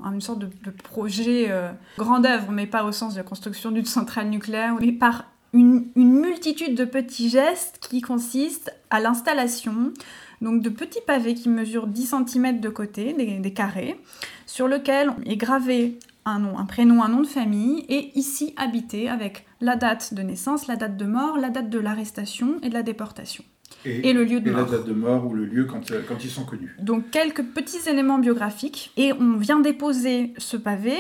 une 0.05 0.21
sorte 0.21 0.41
de, 0.41 0.71
projet 0.71 1.47
euh, 1.49 1.71
grande 1.99 2.27
œuvre, 2.27 2.51
mais 2.53 2.67
pas 2.67 2.85
au 2.85 2.93
sens 2.93 3.15
de 3.15 3.19
la 3.19 3.25
construction 3.25 3.71
d'une 3.71 3.87
centrale 3.87 4.29
nucléaire, 4.29 4.75
mais 4.81 4.93
par 4.93 5.25
une, 5.53 5.87
multitude 5.97 6.75
de 6.75 6.85
petits 6.85 7.31
gestes 7.31 7.79
qui 7.81 8.01
consistent 8.01 8.73
à 8.91 9.01
l'installation 9.01 9.93
donc 10.41 10.63
de 10.63 10.71
petits 10.71 11.03
pavés 11.07 11.35
qui 11.35 11.51
mesurent 11.51 11.87
10 11.87 12.15
cm 12.27 12.61
de 12.61 12.69
côté, 12.71 13.13
des, 13.13 13.39
des 13.41 13.53
carrés, 13.53 14.01
sur 14.47 14.69
lesquels 14.69 15.13
est 15.27 15.37
gravé 15.37 15.99
un 16.25 16.39
nom, 16.39 16.59
un 16.59 16.65
prénom, 16.65 17.03
un 17.03 17.09
nom 17.09 17.21
de 17.21 17.27
famille, 17.27 17.85
et 17.89 18.11
ici 18.19 18.55
habité 18.57 19.09
avec 19.09 19.45
la 19.61 19.77
date 19.77 20.15
de 20.15 20.23
naissance, 20.23 20.67
la 20.67 20.77
date 20.77 20.97
de 20.97 21.05
mort, 21.05 21.39
la 21.39 21.51
date 21.51 21.71
de 21.71 21.79
l'arrestation 21.79 22.59
et 22.63 22.69
de 22.69 22.75
la 22.75 22.83
déportation. 22.83 23.45
Et, 23.85 24.13
le 24.13 24.25
lieu 24.25 24.41
de 24.41 24.49
et 24.49 24.53
mort. 24.53 24.67
la 24.67 24.79
date 24.79 24.87
de 24.87 24.93
mort 24.93 25.27
ou 25.27 25.35
le 25.35 25.47
lieu 25.47 25.65
quand, 25.65 25.91
euh, 25.91 26.03
quand 26.07 26.23
ils 26.23 26.31
sont 26.31 26.45
connus. 26.45 26.77
Donc 26.81 27.11
quelques 27.11 27.43
petits 27.43 27.89
éléments 27.89 28.19
biographiques. 28.19 28.93
Et 28.97 29.13
on 29.13 29.37
vient 29.37 29.61
déposer 29.61 30.35
ce 30.39 30.57
pavé 30.57 30.97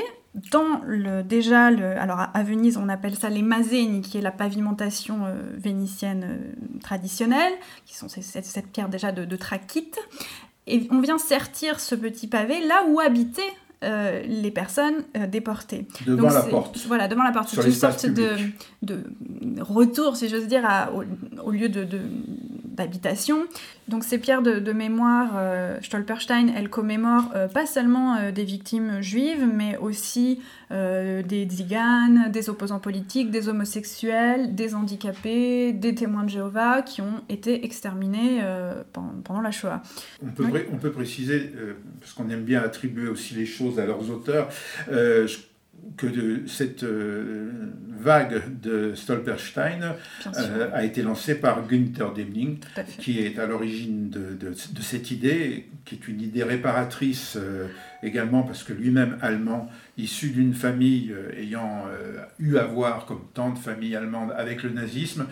dans 0.53 0.81
le, 0.87 1.23
déjà, 1.23 1.71
le, 1.71 1.99
alors 1.99 2.21
à 2.33 2.43
Venise, 2.43 2.77
on 2.77 2.89
appelle 2.89 3.17
ça 3.17 3.29
les 3.29 3.43
mazeni, 3.43 4.01
qui 4.01 4.19
est 4.19 4.23
la 4.23 4.31
pavimentation 4.31 5.27
euh, 5.27 5.35
vénitienne 5.57 6.25
euh, 6.25 6.79
traditionnelle, 6.81 7.53
qui 7.85 7.97
sont 7.97 8.09
cette, 8.09 8.45
cette 8.45 8.69
pierre 8.69 8.89
déjà 8.89 9.11
de, 9.13 9.25
de 9.25 9.37
trachyte. 9.37 9.99
Et 10.67 10.87
on 10.91 11.01
vient 11.01 11.19
sertir 11.19 11.81
ce 11.81 11.95
petit 11.97 12.29
pavé 12.29 12.65
là 12.65 12.85
où 12.89 13.01
habitait 13.01 13.43
euh, 13.83 14.23
les 14.27 14.51
personnes 14.51 15.05
euh, 15.17 15.27
déportées. 15.27 15.87
Devant 16.07 16.29
la 16.29 16.43
porte. 16.43 16.79
Voilà, 16.87 17.09
devant 17.09 17.23
la 17.23 17.33
porte. 17.33 17.49
C'est 17.49 17.65
une 17.65 17.73
sorte 17.73 18.07
de, 18.07 18.31
de, 18.83 19.05
retour, 19.61 20.17
si 20.17 20.29
j'ose 20.29 20.47
dire, 20.47 20.63
au, 21.43 21.51
lieu 21.51 21.69
de, 21.69 21.87
d'habitation. 22.65 23.47
Donc 23.91 24.05
ces 24.05 24.19
pierres 24.19 24.41
de, 24.41 24.73
mémoire, 24.73 25.33
euh, 25.35 25.77
Stolperstein, 25.83 26.47
elles 26.57 26.71
commémorent 26.71 27.33
euh, 27.35 27.49
pas 27.49 27.67
seulement 27.67 28.15
euh, 28.15 28.31
des 28.31 28.45
victimes 28.45 29.03
juives, 29.03 29.45
mais 29.53 29.77
aussi 29.79 30.41
des 30.71 31.49
tziganes, 31.49 32.31
des 32.31 32.49
opposants 32.49 32.79
politiques, 32.79 33.33
des 33.33 33.49
homosexuels, 33.49 34.55
des 34.55 34.77
handicapés, 34.77 35.73
des 35.73 35.97
témoins 35.97 36.23
de 36.23 36.29
Jéhovah 36.29 36.83
qui 36.83 37.01
ont 37.01 37.25
été 37.29 37.65
exterminés 37.65 38.41
pendant, 38.93 39.41
la 39.41 39.51
Shoah. 39.51 39.83
On 40.25 40.31
peut, 40.31 40.45
on 40.73 40.77
peut 40.77 40.93
préciser, 40.93 41.53
parce 41.99 42.13
qu'on 42.13 42.31
aime 42.31 42.45
bien 42.45 42.63
attribuer 42.63 43.09
aussi 43.09 43.35
les 43.35 43.47
choses 43.47 43.81
à 43.81 43.85
leurs 43.85 44.09
auteurs, 44.13 44.49
que 45.97 46.07
de, 46.07 46.47
cette 46.47 46.83
euh, 46.83 47.51
vague 47.89 48.61
de 48.61 48.95
Stolperstein 48.95 49.97
euh, 50.39 50.71
a 50.73 50.85
été 50.85 51.03
lancée 51.03 51.35
par 51.35 51.67
Günther 51.67 52.13
Demning, 52.17 52.59
qui 52.99 53.21
est 53.21 53.39
à 53.39 53.47
l'origine 53.47 54.09
de, 54.09 54.35
de, 54.35 54.83
cette 54.83 55.11
idée, 55.11 55.69
qui 55.85 55.97
est 55.97 56.09
une 56.09 56.21
idée 56.21 56.43
réparatrice 56.43 57.37
euh, 57.37 57.69
également 58.03 58.43
parce 58.43 58.63
que 58.63 58.73
lui-même 58.73 59.19
allemand, 59.21 59.69
issu 59.99 60.31
d'une 60.31 60.55
famille 60.55 61.15
ayant 61.37 61.85
eu 62.39 62.57
à 62.57 62.65
voir, 62.65 63.05
comme 63.05 63.27
tant 63.35 63.51
de 63.51 63.59
familles 63.59 63.97
allemandes, 63.97 64.33
avec 64.35 64.63
le 64.63 64.71
nazisme, 64.71 65.27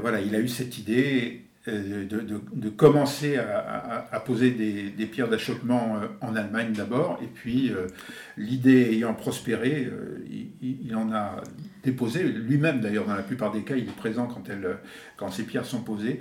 voilà, 0.00 0.20
il 0.20 0.34
a 0.34 0.40
eu 0.40 0.48
cette 0.48 0.76
idée 0.76 1.47
euh, 1.68 2.06
de, 2.52 2.68
commencer 2.70 3.36
à, 3.36 4.20
poser 4.20 4.50
des, 4.50 5.06
pierres 5.06 5.28
d'achoppement 5.28 5.96
euh, 5.96 6.06
en 6.20 6.34
Allemagne 6.34 6.72
d'abord, 6.72 7.18
et 7.22 7.26
puis 7.26 7.70
euh, 7.70 7.86
l'idée 8.36 8.92
ayant 8.92 9.14
prospéré, 9.14 9.90
il, 10.62 10.94
en 10.96 11.12
a 11.12 11.42
déposé, 11.82 12.22
lui-même 12.22 12.80
d'ailleurs 12.80 13.06
dans 13.06 13.14
la 13.14 13.22
plupart 13.22 13.52
des 13.52 13.62
cas, 13.62 13.76
il 13.76 13.84
est 13.84 13.96
présent 13.96 14.26
quand, 14.26 14.42
quand 15.16 15.30
ces 15.30 15.44
pierres 15.44 15.66
sont 15.66 15.82
posées, 15.82 16.20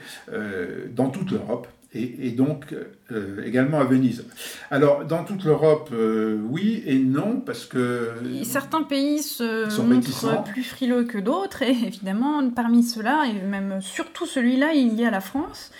dans 0.95 1.09
toute 1.09 1.31
l'Europe 1.31 1.67
et, 1.97 2.31
donc 2.31 2.75
euh, 3.11 3.43
également 3.45 3.79
à 3.79 3.83
Venise. 3.83 4.25
Alors, 4.71 5.05
dans 5.05 5.23
toute 5.23 5.43
l'Europe, 5.43 5.89
euh, 5.93 6.39
oui 6.49 6.83
et 6.85 6.99
non, 6.99 7.41
parce 7.45 7.65
que... 7.65 8.11
certains 8.43 8.83
pays 8.83 9.19
se 9.19 9.81
montrent 9.81 10.43
plus 10.43 10.63
frileux 10.63 11.03
que 11.03 11.17
d'autres, 11.17 11.61
et 11.61 11.71
évidemment, 11.87 12.49
parmi 12.49 12.83
ceux-là, 12.83 13.25
et 13.25 13.45
même 13.45 13.81
surtout 13.81 14.25
celui-là, 14.25 14.73
il 14.73 14.93
y 14.93 15.05
a 15.05 15.11
la 15.11 15.21
France, 15.21 15.71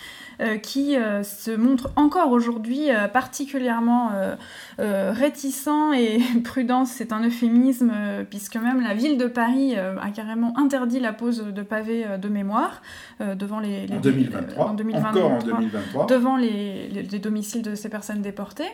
qui 0.62 0.96
se 1.22 1.50
montre 1.50 1.90
encore 1.96 2.30
aujourd'hui 2.30 2.88
particulièrement 3.12 4.10
réticent 4.78 5.68
et 5.96 6.20
prudent, 6.44 6.84
c'est 6.84 7.12
un 7.12 7.24
euphémisme, 7.24 7.92
puisque 8.30 8.56
même 8.56 8.80
la 8.80 8.94
ville 8.94 9.18
de 9.18 9.26
Paris 9.26 9.76
a 9.76 10.10
carrément 10.14 10.56
interdit 10.58 11.00
la 11.00 11.12
pose 11.12 11.44
de 11.44 11.62
pavés 11.62 12.06
de 12.20 12.28
mémoire 12.28 12.82
devant 13.20 13.60
les, 13.60 13.86
en 13.92 14.00
2023, 14.00 14.66
en 14.66 14.74
2023, 14.74 15.10
encore 15.10 15.32
en 15.32 15.38
2023, 15.38 16.06
devant 16.06 16.36
les, 16.36 16.88
les 16.88 17.18
domiciles 17.18 17.62
de 17.62 17.74
ces 17.74 17.88
personnes 17.88 18.22
déportées. 18.22 18.70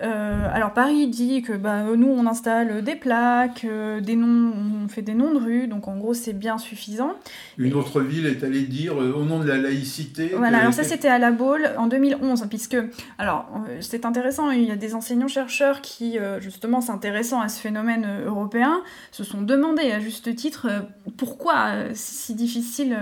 Euh, 0.00 0.48
alors 0.52 0.74
Paris 0.74 1.08
dit 1.08 1.42
que 1.42 1.52
bah, 1.52 1.82
nous 1.96 2.08
on 2.08 2.26
installe 2.26 2.82
des 2.82 2.94
plaques, 2.94 3.64
euh, 3.64 4.00
des 4.00 4.14
noms, 4.14 4.52
on 4.84 4.88
fait 4.88 5.02
des 5.02 5.14
noms 5.14 5.34
de 5.34 5.38
rues, 5.38 5.66
donc 5.66 5.88
en 5.88 5.96
gros 5.96 6.14
c'est 6.14 6.32
bien 6.32 6.58
suffisant. 6.58 7.14
Une 7.56 7.74
autre 7.74 8.00
ville 8.00 8.26
est 8.26 8.44
allée 8.44 8.62
dire 8.62 9.00
euh, 9.00 9.12
au 9.12 9.24
nom 9.24 9.40
de 9.40 9.46
la 9.46 9.56
laïcité. 9.56 10.32
Voilà, 10.36 10.58
alors 10.58 10.72
ça 10.72 10.84
c'était 10.84 11.08
à 11.08 11.18
la 11.18 11.32
Baule 11.32 11.70
en 11.78 11.88
2011, 11.88 12.46
puisque 12.48 12.76
alors 13.18 13.46
c'est 13.80 14.04
intéressant, 14.04 14.50
il 14.50 14.64
y 14.64 14.70
a 14.70 14.76
des 14.76 14.94
enseignants 14.94 15.28
chercheurs 15.28 15.80
qui 15.80 16.18
justement 16.40 16.80
s'intéressant 16.80 17.40
à 17.40 17.48
ce 17.48 17.60
phénomène 17.60 18.06
européen 18.26 18.80
se 19.10 19.24
sont 19.24 19.42
demandé 19.42 19.90
à 19.90 20.00
juste 20.00 20.34
titre 20.34 20.68
pourquoi 21.16 21.72
c'est 21.94 22.28
si 22.28 22.34
difficile 22.34 22.96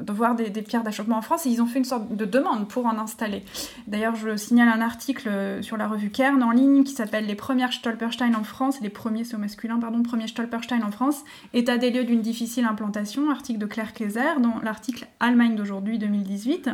de 0.00 0.12
voir 0.12 0.34
des, 0.34 0.50
des 0.50 0.62
pierres 0.62 0.82
d'achoppement 0.82 1.18
en 1.18 1.22
France 1.22 1.46
et 1.46 1.50
ils 1.50 1.62
ont 1.62 1.66
fait 1.66 1.78
une 1.78 1.84
sorte 1.84 2.14
de 2.14 2.24
demande 2.24 2.68
pour 2.68 2.86
en 2.86 2.98
installer. 2.98 3.42
D'ailleurs 3.86 4.16
je 4.16 4.36
signale 4.36 4.68
un 4.68 4.80
article 4.80 5.30
sur 5.60 5.76
la 5.76 5.88
revue 5.88 6.10
Kern 6.10 6.41
en 6.42 6.50
ligne 6.50 6.84
qui 6.84 6.92
s'appelle 6.92 7.26
Les 7.26 7.34
premières 7.34 7.72
Stolperstein 7.72 8.34
en 8.34 8.44
France, 8.44 8.80
les 8.80 8.90
premiers, 8.90 9.24
c'est 9.24 9.36
au 9.36 9.38
masculin, 9.38 9.78
pardon, 9.78 10.02
premiers 10.02 10.28
Stolperstein 10.28 10.82
en 10.82 10.90
France, 10.90 11.24
état 11.54 11.78
des 11.78 11.90
lieux 11.90 12.04
d'une 12.04 12.20
difficile 12.20 12.64
implantation, 12.64 13.30
article 13.30 13.58
de 13.58 13.66
Claire 13.66 13.92
Kayser 13.92 14.40
dans 14.40 14.60
l'article 14.62 15.06
Allemagne 15.20 15.56
d'aujourd'hui 15.56 15.98
2018. 15.98 16.70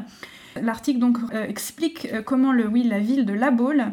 L'article 0.61 0.99
donc 0.99 1.19
euh, 1.33 1.45
explique 1.47 2.09
euh, 2.13 2.23
comment 2.23 2.53
le, 2.53 2.67
oui, 2.67 2.83
la 2.85 2.99
ville 2.99 3.25
de 3.25 3.33
La 3.33 3.51
Baule 3.51 3.93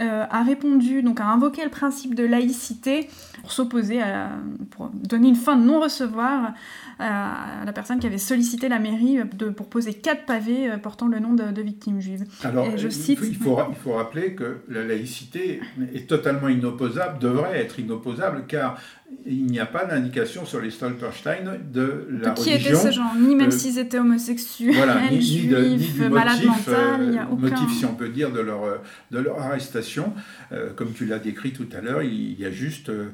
euh, 0.00 0.24
a 0.28 0.42
répondu, 0.42 1.02
donc 1.02 1.20
a 1.20 1.26
invoqué 1.26 1.62
le 1.64 1.70
principe 1.70 2.14
de 2.14 2.24
laïcité 2.24 3.08
pour 3.42 3.52
s'opposer 3.52 4.00
à, 4.00 4.30
pour 4.70 4.88
donner 4.88 5.28
une 5.28 5.36
fin 5.36 5.56
de 5.56 5.64
non-recevoir 5.64 6.54
à 6.98 7.64
la 7.64 7.72
personne 7.72 7.98
qui 7.98 8.06
avait 8.06 8.18
sollicité 8.18 8.68
la 8.68 8.78
mairie 8.78 9.18
de, 9.34 9.48
pour 9.48 9.68
poser 9.68 9.94
quatre 9.94 10.24
pavés 10.24 10.70
euh, 10.70 10.76
portant 10.78 11.08
le 11.08 11.18
nom 11.18 11.34
de, 11.34 11.62
victimes 11.62 12.00
juives. 12.00 12.24
Alors, 12.42 12.76
je 12.76 12.88
cite... 12.88 13.18
il, 13.22 13.36
faut, 13.36 13.58
il 13.68 13.76
faut 13.76 13.92
rappeler 13.92 14.34
que 14.34 14.62
la 14.68 14.84
laïcité 14.84 15.60
est 15.94 16.08
totalement 16.08 16.48
inopposable, 16.48 17.18
devrait 17.18 17.60
être 17.60 17.78
inopposable, 17.78 18.44
car 18.46 18.78
il 19.26 19.46
n'y 19.46 19.60
a 19.60 19.66
pas 19.66 19.84
d'indication 19.84 20.44
sur 20.44 20.60
les 20.60 20.70
Stolperstein 20.70 21.58
de 21.72 22.06
la 22.10 22.30
de 22.30 22.40
qui 22.40 22.50
religion. 22.50 22.70
étaient 22.70 22.80
ces 22.80 22.92
gens, 22.92 23.14
ni 23.18 23.34
même 23.34 23.50
s'ils 23.50 23.78
étaient 23.78 23.98
homosexuels, 23.98 24.74
voilà, 24.74 25.00
ni, 25.10 25.22
juifs, 25.22 25.48
de, 25.48 25.64
ni 25.64 25.76
du 25.76 26.08
malades 26.08 26.44
motif, 26.44 26.68
a 26.68 26.72
euh, 26.72 27.24
aucun... 27.30 27.36
motif, 27.36 27.78
si 27.78 27.84
on 27.84 27.94
peut 27.94 28.08
dire, 28.08 28.32
de 28.32 28.40
leur, 28.40 28.80
de 29.10 29.18
leur 29.18 29.40
arrestation. 29.40 30.12
Euh, 30.52 30.70
comme 30.74 30.92
tu 30.92 31.06
l'as 31.06 31.18
décrit 31.18 31.52
tout 31.52 31.68
à 31.76 31.80
l'heure, 31.80 32.02
il 32.02 32.38
y 32.38 32.44
a 32.44 32.50
juste 32.50 32.88
euh, 32.88 33.10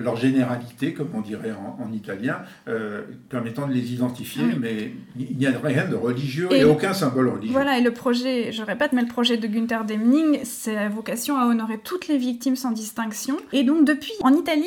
leur 0.00 0.16
généralité, 0.16 0.92
comme 0.92 1.08
on 1.14 1.20
dirait 1.20 1.52
en, 1.52 1.82
en 1.82 1.92
italien, 1.92 2.38
permettant 3.28 3.66
de 3.66 3.72
les 3.72 3.92
identifier, 3.92 4.44
mais 4.60 4.92
il 5.18 5.36
n'y 5.36 5.46
a 5.46 5.52
rien 5.62 5.86
de 5.86 5.94
religieux 5.94 6.48
et, 6.52 6.64
aucun 6.64 6.92
symbole 6.92 7.28
religieux. 7.28 7.52
Voilà, 7.52 7.78
et 7.78 7.82
le 7.82 7.92
projet, 7.92 8.52
je 8.52 8.62
répète, 8.62 8.92
mais 8.92 9.02
le 9.02 9.08
projet 9.08 9.36
de 9.36 9.46
Günther 9.46 9.84
Demning, 9.84 10.40
c'est 10.44 10.74
la 10.74 10.88
vocation 10.88 11.36
à 11.38 11.46
honorer 11.46 11.78
toutes 11.82 12.08
les 12.08 12.18
victimes 12.18 12.56
sans 12.56 12.72
distinction. 12.72 13.36
Et 13.52 13.64
donc 13.64 13.84
depuis, 13.84 14.12
en 14.22 14.32
Italie, 14.34 14.66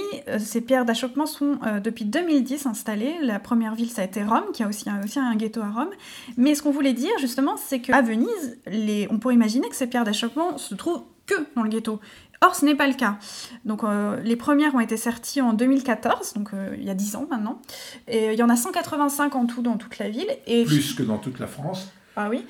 ces 0.61 0.65
pierres 0.67 0.85
d'achoppement 0.85 1.25
sont 1.25 1.57
euh, 1.65 1.79
depuis 1.79 2.05
2010 2.05 2.67
installées. 2.67 3.15
La 3.23 3.39
première 3.39 3.73
ville, 3.73 3.89
ça 3.89 4.03
a 4.03 4.05
été 4.05 4.23
Rome, 4.23 4.43
qui 4.53 4.61
a 4.61 4.67
aussi 4.67 4.87
un, 4.87 5.03
aussi 5.03 5.17
un 5.17 5.35
ghetto 5.35 5.59
à 5.59 5.71
Rome. 5.71 5.89
Mais 6.37 6.53
ce 6.53 6.61
qu'on 6.61 6.69
voulait 6.69 6.93
dire, 6.93 7.09
justement, 7.19 7.57
c'est 7.57 7.79
qu'à 7.79 8.03
Venise, 8.03 8.59
les, 8.67 9.07
on 9.09 9.17
pourrait 9.17 9.33
imaginer 9.33 9.67
que 9.69 9.75
ces 9.75 9.87
pierres 9.87 10.03
d'achoppement 10.03 10.59
se 10.59 10.75
trouvent 10.75 11.01
que 11.25 11.33
dans 11.55 11.63
le 11.63 11.69
ghetto. 11.69 11.99
Or, 12.41 12.53
ce 12.53 12.63
n'est 12.63 12.75
pas 12.75 12.85
le 12.85 12.93
cas. 12.93 13.17
Donc, 13.65 13.83
euh, 13.83 14.21
les 14.21 14.35
premières 14.35 14.75
ont 14.75 14.79
été 14.79 14.97
sorties 14.97 15.41
en 15.41 15.53
2014, 15.53 16.33
donc 16.33 16.53
euh, 16.53 16.75
il 16.77 16.83
y 16.83 16.91
a 16.91 16.95
10 16.95 17.15
ans 17.15 17.27
maintenant. 17.31 17.59
Et 18.07 18.33
il 18.33 18.37
y 18.37 18.43
en 18.43 18.49
a 18.49 18.55
185 18.55 19.35
en 19.35 19.47
tout 19.47 19.63
dans 19.63 19.77
toute 19.77 19.97
la 19.97 20.09
ville. 20.09 20.29
Et... 20.45 20.63
Plus 20.63 20.93
que 20.93 21.01
dans 21.01 21.17
toute 21.17 21.39
la 21.39 21.47
France. 21.47 21.91
Ah 22.17 22.29
oui, 22.29 22.45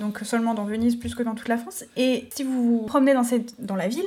donc 0.00 0.20
seulement 0.22 0.54
dans 0.54 0.64
Venise, 0.64 0.94
plus 0.94 1.16
que 1.16 1.24
dans 1.24 1.34
toute 1.34 1.48
la 1.48 1.58
France. 1.58 1.84
Et 1.96 2.28
si 2.30 2.44
vous 2.44 2.78
vous 2.78 2.86
promenez 2.86 3.14
dans, 3.14 3.24
cette, 3.24 3.60
dans 3.62 3.74
la 3.74 3.88
ville, 3.88 4.06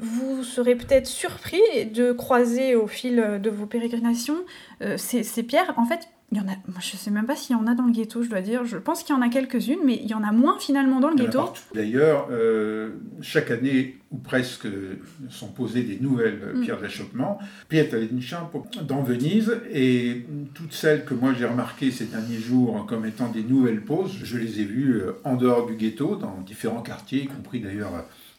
vous 0.00 0.44
serez 0.44 0.74
peut-être 0.74 1.06
surpris 1.06 1.86
de 1.92 2.12
croiser 2.12 2.74
au 2.74 2.86
fil 2.86 3.16
de 3.42 3.50
vos 3.50 3.66
pérégrinations 3.66 4.44
euh, 4.82 4.96
ces, 4.96 5.42
pierres. 5.42 5.74
En 5.76 5.86
fait, 5.86 6.08
il 6.32 6.38
y 6.38 6.40
en 6.40 6.48
a, 6.48 6.56
moi, 6.66 6.80
je 6.80 6.96
sais 6.96 7.10
même 7.10 7.26
pas 7.26 7.36
s'il 7.36 7.56
y 7.56 7.58
en 7.58 7.66
a 7.66 7.74
dans 7.74 7.86
le 7.86 7.92
ghetto, 7.92 8.22
je 8.22 8.28
dois 8.28 8.40
dire. 8.40 8.64
Je 8.64 8.76
pense 8.76 9.02
qu'il 9.04 9.14
y 9.14 9.18
en 9.18 9.22
a 9.22 9.28
quelques-unes, 9.28 9.78
mais 9.84 9.94
il 9.94 10.08
y 10.08 10.14
en 10.14 10.22
a 10.22 10.32
moins 10.32 10.58
finalement 10.58 11.00
dans 11.00 11.08
le 11.08 11.16
ghetto. 11.16 11.52
D'ailleurs, 11.74 12.28
euh, 12.30 12.90
chaque 13.22 13.50
année, 13.50 13.96
ou 14.10 14.18
presque, 14.18 14.66
sont 15.30 15.48
posées 15.48 15.82
des 15.82 15.98
nouvelles 16.00 16.52
mm. 16.54 16.60
pierres 16.62 16.80
d'achoppement. 16.80 17.38
Pietre 17.68 17.96
d'inchampo 17.96 18.66
dans 18.82 19.02
Venise, 19.02 19.56
et 19.72 20.26
toutes 20.52 20.72
celles 20.72 21.04
que 21.04 21.14
moi 21.14 21.32
j'ai 21.32 21.46
remarquées 21.46 21.90
ces 21.90 22.06
derniers 22.06 22.38
jours 22.38 22.84
comme 22.86 23.06
étant 23.06 23.28
des 23.28 23.42
nouvelles 23.42 23.82
poses, 23.82 24.12
je 24.22 24.36
les 24.36 24.60
ai 24.60 24.64
vues 24.64 25.00
euh, 25.00 25.12
en 25.24 25.36
dehors 25.36 25.66
du 25.66 25.76
ghetto, 25.76 26.16
dans 26.16 26.40
différents 26.44 26.82
quartiers, 26.82 27.22
y 27.22 27.26
compris 27.26 27.60
d'ailleurs 27.60 27.92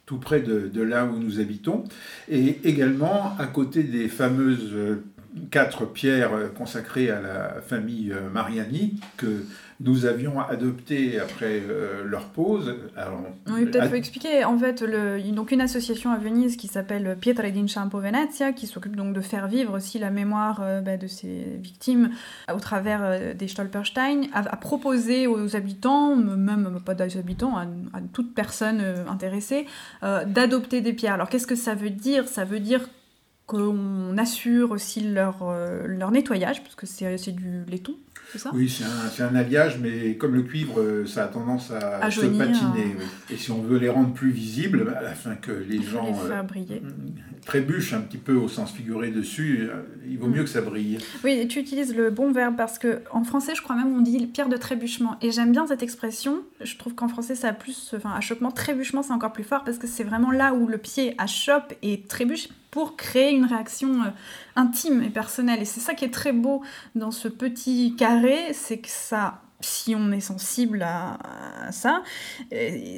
tout 0.08 0.18
près 0.18 0.40
de, 0.40 0.82
là 0.82 1.06
où 1.06 1.20
nous 1.20 1.40
habitons, 1.40 1.84
et 2.30 2.60
également 2.64 3.38
à 3.38 3.46
côté 3.46 3.84
des 3.84 4.08
fameuses 4.08 4.72
euh, 4.74 5.04
quatre 5.52 5.86
pierres 5.86 6.34
euh, 6.34 6.48
consacrées 6.48 7.12
à 7.12 7.20
la 7.20 7.62
famille 7.62 8.14
euh, 8.14 8.30
Mariani 8.30 9.00
que 9.18 9.44
nous 9.80 10.06
avions 10.06 10.40
adopté 10.40 11.20
après 11.20 11.62
euh, 11.70 12.04
leur 12.04 12.26
pause. 12.30 12.76
Alors, 12.96 13.22
oui, 13.48 13.66
peut-être 13.66 13.90
faut 13.90 13.96
expliquer. 13.96 14.44
En 14.44 14.58
fait, 14.58 14.82
le, 14.82 15.22
donc 15.32 15.52
une 15.52 15.62
association 15.62 16.12
à 16.12 16.18
Venise 16.18 16.58
qui 16.58 16.68
s'appelle 16.68 17.16
Pietre 17.20 17.44
d'Inchampo 17.44 18.00
Venezia, 18.00 18.54
qui 18.54 18.66
s'occupe 18.66 18.96
donc 18.96 19.14
de 19.14 19.22
faire 19.22 19.48
vivre 19.48 19.76
aussi 19.76 20.00
la 20.00 20.10
mémoire 20.10 20.62
euh, 20.64 20.82
bah, 20.82 20.98
de 20.98 21.06
ces 21.06 21.60
victimes 21.62 22.10
au 22.52 22.60
travers 22.60 23.02
euh, 23.04 23.34
des 23.36 23.48
Stolperstein, 23.48 24.24
a, 24.34 24.58
proposé 24.58 25.28
aux 25.28 25.56
habitants, 25.56 26.16
même 26.16 26.80
pas 26.84 26.94
aux 26.94 27.18
habitants, 27.18 27.58
à, 27.58 27.66
toute 28.14 28.34
personne 28.34 28.82
intéressée, 29.08 29.66
d'adopter 30.02 30.82
des 30.82 30.94
pierres. 30.94 31.14
Alors 31.14 31.30
qu'est-ce 31.30 31.48
que 31.48 31.56
ça 31.56 31.76
veut 31.76 31.90
dire? 31.90 32.28
Ça 32.28 32.44
veut 32.44 32.60
dire 32.60 32.88
qu'on 33.48 34.18
assure 34.18 34.72
aussi 34.72 35.02
leur, 35.02 35.38
leur 35.86 36.12
nettoyage, 36.12 36.62
parce 36.64 36.76
que 36.76 36.86
c'est 36.86 37.32
du 37.32 37.64
laiton, 37.66 37.96
oui, 38.54 38.70
c'est 38.70 39.24
un, 39.24 39.36
alliage, 39.36 39.80
mais 39.80 40.16
comme 40.16 40.36
le 40.36 40.44
cuivre, 40.44 40.82
euh, 40.82 41.06
ça 41.06 41.26
a 41.26 41.28
tendance 41.28 41.72
à, 41.72 42.10
se 42.12 42.22
patiner. 42.22 42.96
Et 43.30 43.38
si 43.38 43.52
on 43.52 43.62
veut 43.62 43.78
les 43.78 43.90
rendre 43.90 44.14
plus 44.14 44.32
visibles, 44.32 44.94
afin 45.06 45.36
que 45.36 45.52
les 45.52 45.82
gens 45.82 46.14
euh, 46.30 46.44
briller. 46.44 46.82
trébuchent 47.46 47.94
un 47.94 48.02
petit 48.02 48.18
peu 48.18 48.34
au 48.34 48.48
sens 48.48 48.72
figuré 48.72 49.12
dessus, 49.12 49.70
euh, 49.70 49.84
il 50.08 50.18
vaut 50.18 50.28
mm. 50.28 50.32
mieux 50.32 50.44
que 50.44 50.50
ça 50.50 50.62
brille. 50.62 50.98
Oui, 51.24 51.48
tu 51.48 51.60
utilises 51.60 51.96
le 51.96 52.10
bon 52.10 52.32
verbe 52.32 52.56
parce 52.58 52.78
que 52.78 53.02
en 53.12 53.24
français, 53.24 53.54
je 53.56 53.62
crois 53.62 53.76
même 53.76 53.96
on 53.96 54.02
dit 54.02 54.28
pierre 54.28 54.50
de 54.50 54.58
trébuchement. 54.58 55.18
Et 55.22 55.32
j'aime 55.32 55.52
bien 55.52 55.66
cette 55.68 55.84
expression. 55.84 56.42
Je 56.62 56.76
trouve 56.76 56.96
qu'en 56.96 57.08
français, 57.08 57.36
ça 57.36 57.50
a 57.50 57.54
plus, 57.54 57.94
enfin, 57.96 58.12
achoppement, 58.12 58.52
trébuchement, 58.52 59.04
c'est 59.04 59.14
encore 59.14 59.34
plus 59.34 59.46
fort 59.46 59.64
parce 59.64 59.78
que 59.78 59.88
c'est 59.88 60.04
vraiment 60.04 60.32
là 60.32 60.54
où 60.54 60.68
le 60.68 60.78
pied 60.78 61.16
achoppe 61.18 61.74
et 61.82 62.02
trébuche 62.02 62.50
pour 62.72 62.96
créer 62.96 63.32
une 63.32 63.46
réaction 63.46 64.04
euh, 64.04 64.10
intime 64.56 65.04
et 65.04 65.10
personnelle. 65.10 65.62
Et 65.62 65.66
c'est 65.66 65.80
ça 65.80 65.94
qui 65.94 66.06
est 66.06 66.14
très 66.14 66.34
beau 66.34 66.62
dans 66.96 67.12
ce 67.12 67.28
petit 67.28 67.96
carré, 67.98 68.54
c'est 68.54 68.80
que 68.80 68.90
ça 68.90 69.42
si 69.60 69.96
on 69.96 70.12
est 70.12 70.20
sensible 70.20 70.84
à, 70.84 71.18
ça, 71.72 72.04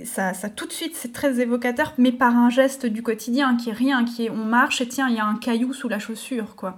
ça, 0.03 0.33
ça, 0.33 0.49
tout 0.49 0.67
de 0.67 0.73
suite 0.73 0.93
c'est 0.95 1.13
très 1.13 1.39
évocateur, 1.39 1.93
mais 1.97 2.11
par 2.11 2.35
un 2.35 2.49
geste 2.49 2.85
du 2.85 3.01
quotidien 3.01 3.55
qui 3.55 3.69
est 3.69 3.73
rien, 3.73 4.03
qui 4.03 4.25
est 4.25 4.29
on 4.29 4.43
marche 4.43 4.81
et 4.81 4.87
tiens 4.87 5.07
il 5.09 5.15
y 5.15 5.19
a 5.19 5.25
un 5.25 5.35
caillou 5.35 5.73
sous 5.73 5.87
la 5.87 5.99
chaussure 5.99 6.55
quoi. 6.55 6.77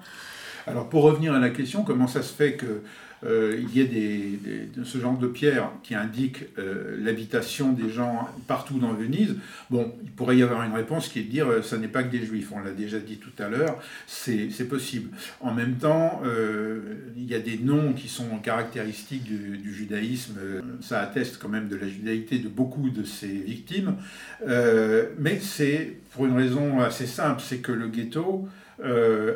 Alors 0.68 0.88
pour 0.88 1.04
revenir 1.04 1.34
à 1.34 1.40
la 1.40 1.50
question, 1.50 1.84
comment 1.84 2.08
ça 2.08 2.22
se 2.22 2.34
fait 2.34 2.56
que 2.56 2.66
euh, 2.66 2.84
il 3.24 3.78
y 3.78 3.82
a 3.82 3.86
des, 3.86 4.40
ce 4.84 4.98
genre 4.98 5.18
de 5.18 5.28
pierres 5.28 5.70
qui 5.84 5.96
indiquent 5.96 6.46
euh, 6.58 6.98
l'habitation 7.00 7.72
des 7.72 7.90
gens 7.90 8.28
partout 8.48 8.80
dans 8.80 8.94
Venise. 8.94 9.36
Bon, 9.70 9.94
il 10.04 10.12
pourrait 10.12 10.38
y 10.38 10.44
avoir 10.44 10.64
une 10.64 10.74
réponse 10.74 11.08
qui 11.08 11.20
est 11.20 11.24
de 11.24 11.30
dire 11.30 11.48
euh, 11.48 11.62
ça 11.62 11.78
n'est 11.78 11.88
pas 11.88 12.04
que 12.04 12.12
des 12.12 12.26
juifs, 12.26 12.52
on 12.52 12.60
l'a 12.60 12.72
déjà 12.72 13.00
dit 13.00 13.18
tout 13.18 13.32
à 13.42 13.48
l'heure, 13.48 13.80
c'est 14.08 14.68
possible. 14.68 15.10
En 15.40 15.54
même 15.54 15.76
temps, 15.76 16.22
il 17.16 17.26
y 17.26 17.34
a 17.34 17.40
des 17.40 17.58
noms 17.58 17.94
qui 17.94 18.08
sont 18.08 18.38
caractéristiques 18.38 19.24
du, 19.24 19.74
judaïsme, 19.74 20.36
ça 20.82 21.02
atteste 21.02 21.38
quand 21.40 21.50
même 21.50 21.68
de 21.68 21.76
la 21.76 21.88
judaïté 21.88 22.40
de 22.40 22.48
beaucoup 22.48 22.90
de 22.90 23.04
ces 23.04 23.28
victimes, 23.28 23.96
mais 24.46 25.40
c'est 25.40 25.98
pour 26.12 26.26
une 26.26 26.36
raison 26.36 26.80
assez 26.80 27.08
simple, 27.08 27.42
c'est 27.44 27.60
que 27.60 27.72
le 27.72 27.88
ghetto 27.88 28.48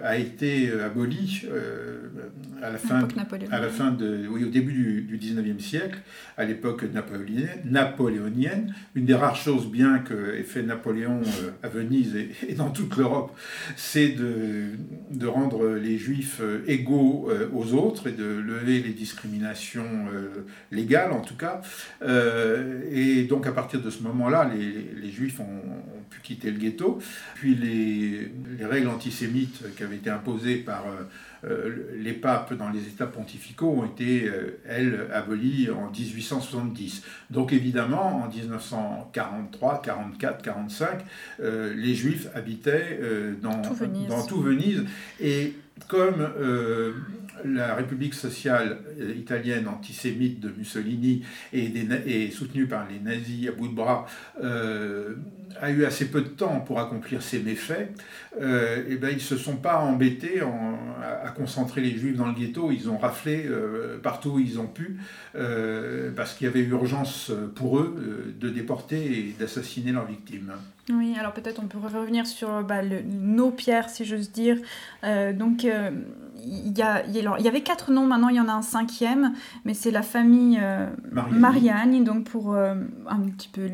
a 0.04 0.18
été 0.18 0.72
aboli 0.72 1.46
à 2.62 2.72
la 2.72 2.78
fin, 2.78 3.08
à 3.52 3.60
la 3.60 3.70
fin 3.70 3.92
de, 3.92 4.28
oui, 4.28 4.44
au 4.44 4.50
début 4.50 4.74
du, 4.74 5.02
du 5.02 5.18
19e 5.18 5.60
siècle, 5.60 6.00
à 6.38 6.46
l'époque 6.46 6.84
napoléonienne, 6.92 7.62
napoléonienne. 7.66 8.74
Une 8.96 9.06
des 9.06 9.14
rares 9.14 9.36
choses 9.36 9.70
bien 9.70 10.00
qu'ait 10.00 10.44
fait 10.44 10.64
Napoléon 10.64 11.22
à 11.64 11.68
Venise 11.68 12.16
et, 12.48 12.54
dans 12.54 12.70
toute 12.70 12.96
l'Europe, 12.98 13.38
c'est 13.76 14.10
de, 14.10 14.72
de, 15.12 15.28
rendre 15.28 15.76
les 15.76 15.98
juifs 15.98 16.42
égaux 16.68 17.30
aux 17.54 17.74
autres 17.74 18.08
et 18.08 18.12
de 18.12 18.26
lever 18.26 18.82
les 18.82 18.94
discriminations 18.94 20.06
légales 20.72 21.12
en 21.12 21.22
tout 21.22 21.36
cas. 21.36 21.62
et 22.92 23.24
donc 23.24 23.48
à 23.48 23.52
partir 23.52 23.82
de 23.82 23.90
ce 23.90 24.02
moment-là, 24.04 24.50
les, 24.56 25.02
les 25.02 25.12
juifs 25.12 25.40
ont, 25.40 25.62
pu 26.10 26.22
quitter 26.22 26.52
le 26.52 26.60
ghetto. 26.60 27.00
Puis 27.36 27.56
les, 27.56 28.32
les 28.60 28.66
règles 28.66 28.88
antisémites 28.90 29.35
qui 29.44 29.84
avaient 29.84 29.96
été 29.96 30.10
imposées 30.10 30.58
par 30.58 30.86
euh, 30.88 31.04
euh, 31.48 31.94
les 31.98 32.14
papes 32.14 32.54
dans 32.54 32.70
les 32.70 32.88
États 32.88 33.06
pontificaux 33.06 33.70
ont 33.70 33.86
été, 33.86 34.26
euh, 34.26 34.60
elles, 34.68 35.08
abolies 35.14 35.70
en 35.70 35.92
1870. 35.92 37.04
Donc 37.30 37.54
évidemment, 37.54 38.24
en 38.24 38.30
1943, 38.30 39.82
44, 39.84 40.42
45, 40.42 41.06
les 41.40 41.96
Juifs 41.96 42.28
habitaient 42.34 43.00
dans 43.42 43.62
tout 43.62 43.74
Venise. 43.74 44.08
Dans 44.08 44.26
tout 44.26 44.42
Venise 44.42 44.86
et 45.20 45.54
comme 45.88 46.28
la 47.44 47.76
République 47.76 48.14
sociale 48.14 48.80
italienne 49.18 49.68
antisémite 49.68 50.40
de 50.40 50.50
Mussolini 50.50 51.24
est, 51.54 52.32
soutenue 52.32 52.66
par 52.66 52.88
les 52.90 53.00
nazis 53.00 53.50
à 53.50 53.52
bout 53.52 53.68
de 53.68 53.76
bras, 53.76 54.08
a 55.62 55.70
eu 55.72 55.86
assez 55.86 56.10
peu 56.10 56.22
de 56.22 56.28
temps 56.28 56.60
pour 56.62 56.80
accomplir 56.80 57.22
ses 57.22 57.40
méfaits, 57.40 57.90
euh, 58.42 58.84
et 58.90 58.96
ben, 58.98 59.10
ils 59.10 59.16
ne 59.16 59.20
se 59.20 59.38
sont 59.38 59.58
pas 59.58 59.80
embêtés 59.80 60.42
à, 60.42 61.30
concentrer 61.30 61.82
les 61.82 61.98
juifs 61.98 62.16
dans 62.16 62.28
le 62.28 62.34
ghetto, 62.34 62.72
ils 62.72 62.90
ont 62.90 62.98
raflé 62.98 63.46
euh, 63.46 63.98
partout 64.02 64.32
où 64.32 64.40
ils 64.40 64.60
ont 64.60 64.68
pu, 64.68 64.98
euh, 65.36 66.12
parce 66.16 66.34
qu'il 66.34 66.48
y 66.48 66.50
avait 66.50 66.62
urgence 66.62 67.32
pour 67.56 67.80
eux 67.80 68.34
de 68.40 68.50
déporter 68.50 69.20
et 69.20 69.36
d'assassiner 69.38 69.92
leurs 69.92 70.08
victimes. 70.08 70.54
Oui, 70.90 71.16
alors 71.18 71.34
peut-être 71.34 71.60
on 71.64 71.68
peut 71.68 71.80
revenir 71.80 72.28
sur 72.28 72.64
bah, 72.64 72.82
nos 72.84 73.50
pierres, 73.52 73.90
si 73.90 74.06
j'ose 74.06 74.32
dire. 74.32 74.58
donc 75.04 75.66
il 76.46 76.78
y, 76.78 76.82
a, 76.82 77.06
il 77.06 77.16
y 77.16 77.48
avait 77.48 77.62
quatre 77.62 77.92
noms, 77.92 78.06
maintenant 78.06 78.30
il 78.30 78.36
y 78.36 78.40
en 78.40 78.48
a 78.48 78.54
un 78.54 78.62
cinquième, 78.62 79.34
mais 79.66 79.74
c'est 79.74 79.92
la 79.92 80.02
famille 80.02 80.62
Mariani. 81.32 82.04
Donc 82.04 82.26
pour 82.26 82.56
un 82.56 83.20
petit 83.36 83.50
peu 83.50 83.70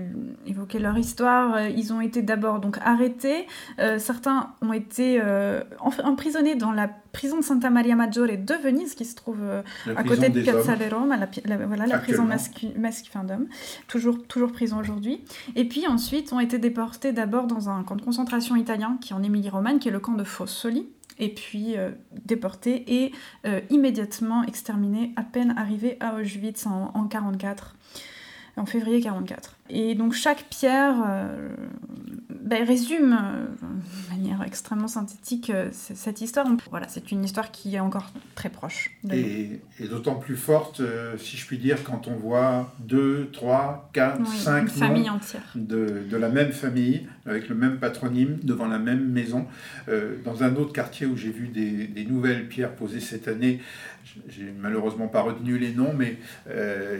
évoquer 0.45 0.79
leur 0.79 0.97
histoire, 0.97 1.61
ils 1.61 1.93
ont 1.93 2.01
été 2.01 2.21
d'abord 2.21 2.59
donc 2.59 2.77
arrêtés. 2.83 3.47
Euh, 3.79 3.99
certains 3.99 4.53
ont 4.61 4.73
été 4.73 5.19
euh, 5.21 5.61
emprisonnés 6.03 6.55
dans 6.55 6.71
la 6.71 6.87
prison 6.87 7.37
de 7.37 7.43
Santa 7.43 7.69
Maria 7.69 7.95
Maggiore 7.95 8.27
de 8.27 8.53
Venise, 8.63 8.95
qui 8.95 9.05
se 9.05 9.15
trouve 9.15 9.39
euh, 9.41 9.61
à 9.95 10.03
côté 10.03 10.29
de 10.29 10.41
Piazza 10.41 10.75
Rome, 10.91 11.13
la, 11.45 11.57
voilà, 11.65 11.85
la 11.85 11.97
prison 11.97 12.25
masculine 12.25 13.27
d'hommes, 13.27 13.47
toujours, 13.87 14.21
toujours 14.27 14.51
prison 14.51 14.79
aujourd'hui. 14.79 15.21
Et 15.55 15.65
puis 15.65 15.87
ensuite 15.87 16.31
ont 16.31 16.39
été 16.39 16.57
déportés 16.57 17.11
d'abord 17.11 17.47
dans 17.47 17.69
un 17.69 17.83
camp 17.83 17.95
de 17.95 18.01
concentration 18.01 18.55
italien 18.55 18.97
qui 19.01 19.13
est 19.13 19.15
en 19.15 19.23
Émilie-Romagne, 19.23 19.79
qui 19.79 19.89
est 19.89 19.91
le 19.91 19.99
camp 19.99 20.13
de 20.13 20.23
Fossoli, 20.23 20.87
et 21.21 21.29
puis 21.29 21.75
déportés 22.25 22.83
et 23.03 23.11
immédiatement 23.69 24.43
exterminés 24.43 25.13
à 25.15 25.23
peine 25.23 25.53
arrivés 25.57 25.97
à 25.99 26.15
Auschwitz 26.15 26.65
en 26.65 26.91
1944 26.93 27.75
en 28.57 28.65
février 28.65 29.01
44. 29.01 29.55
Et 29.73 29.95
donc 29.95 30.13
chaque 30.13 30.43
pierre 30.49 30.95
euh, 31.07 31.49
ben, 32.29 32.65
résume 32.65 33.13
euh, 33.13 33.45
de 33.63 34.13
manière 34.13 34.43
extrêmement 34.43 34.89
synthétique 34.89 35.49
euh, 35.49 35.69
cette 35.71 36.19
histoire. 36.19 36.45
Voilà, 36.69 36.89
c'est 36.89 37.11
une 37.11 37.23
histoire 37.23 37.51
qui 37.51 37.75
est 37.75 37.79
encore 37.79 38.11
très 38.35 38.49
proche. 38.49 38.91
et, 39.09 39.61
et 39.79 39.87
d'autant 39.87 40.15
plus 40.15 40.35
forte, 40.35 40.81
si 41.17 41.37
je 41.37 41.45
puis 41.45 41.57
dire, 41.57 41.83
quand 41.83 42.07
on 42.09 42.15
voit 42.15 42.73
deux, 42.79 43.29
trois, 43.31 43.89
quatre, 43.93 44.27
cinq 44.27 44.69
familles 44.69 45.09
entières 45.09 45.53
de, 45.55 46.03
de, 46.09 46.17
la 46.17 46.29
même 46.29 46.51
famille, 46.51 47.07
avec 47.25 47.47
le 47.47 47.55
même 47.55 47.77
patronyme, 47.77 48.39
devant 48.43 48.67
la 48.67 48.79
même 48.79 49.07
maison. 49.09 49.47
dans 50.25 50.43
un 50.43 50.55
autre 50.55 50.73
quartier 50.73 51.07
où 51.07 51.15
j'ai 51.15 51.31
vu 51.31 51.47
des, 51.47 51.87
des, 51.87 52.05
nouvelles 52.05 52.47
pierres 52.47 52.75
posées 52.75 52.99
cette 52.99 53.27
année, 53.27 53.61
j'ai 54.27 54.51
malheureusement 54.59 55.07
pas 55.07 55.21
retenu 55.21 55.57
les 55.57 55.71
noms, 55.73 55.93
mais 55.93 56.17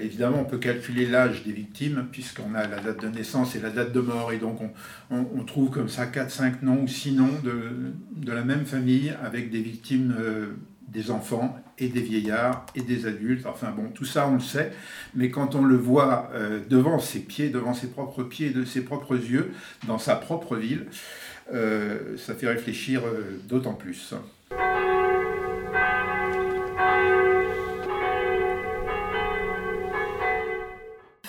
évidemment 0.02 0.42
on 0.42 0.46
peut 0.46 0.60
calculer 0.60 1.06
l'âge 1.06 1.44
des 1.44 1.52
victimes 1.52 2.08
puisqu'on 2.12 2.56
a 2.56 2.61
la 2.68 2.80
date 2.80 3.02
de 3.02 3.08
naissance 3.08 3.56
et 3.56 3.60
la 3.60 3.70
date 3.70 3.92
de 3.92 4.00
mort. 4.00 4.32
Et 4.32 4.38
donc 4.38 4.60
on, 5.10 5.44
trouve 5.44 5.70
comme 5.70 5.90
ça 5.90 6.06
4-5 6.06 6.56
noms 6.62 6.84
ou 6.84 6.88
6 6.88 7.14
noms 7.14 7.40
de, 7.44 8.32
la 8.32 8.44
même 8.44 8.66
famille 8.66 9.14
avec 9.24 9.52
des 9.52 9.62
victimes 9.62 10.16
euh, 10.20 10.48
des 10.88 11.12
enfants 11.12 11.58
et 11.78 11.88
des 11.88 12.02
vieillards 12.02 12.66
et 12.76 12.82
des 12.82 13.06
adultes. 13.06 13.46
Enfin 13.46 13.72
bon, 13.72 13.90
tout 13.90 14.06
ça 14.06 14.28
on 14.28 14.36
le 14.36 14.40
sait, 14.40 14.72
mais 15.16 15.30
quand 15.30 15.56
on 15.56 15.64
le 15.64 15.78
voit 15.78 16.30
euh, 16.34 16.60
devant 16.70 17.00
ses 17.00 17.20
pieds, 17.20 17.50
devant 17.50 17.74
ses 17.74 17.88
propres 17.88 18.24
pieds, 18.24 18.52
de 18.52 18.66
ses 18.66 18.82
propres 18.82 19.16
yeux, 19.16 19.52
dans 19.88 20.00
sa 20.00 20.16
propre 20.16 20.56
ville, 20.56 20.88
euh, 21.54 22.18
ça 22.18 22.34
fait 22.34 22.48
réfléchir 22.48 23.02
d'autant 23.50 23.74
plus. 23.74 24.14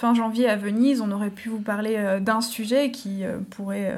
Fin 0.02 0.14
janvier 0.14 0.48
à 0.48 0.56
Venise, 0.56 1.00
on 1.00 1.12
aurait 1.12 1.30
pu 1.30 1.48
vous 1.48 1.60
parler 1.60 1.94
euh, 1.96 2.18
d'un 2.18 2.40
sujet 2.40 2.90
qui 2.90 3.24
euh, 3.24 3.38
pourrait 3.50 3.96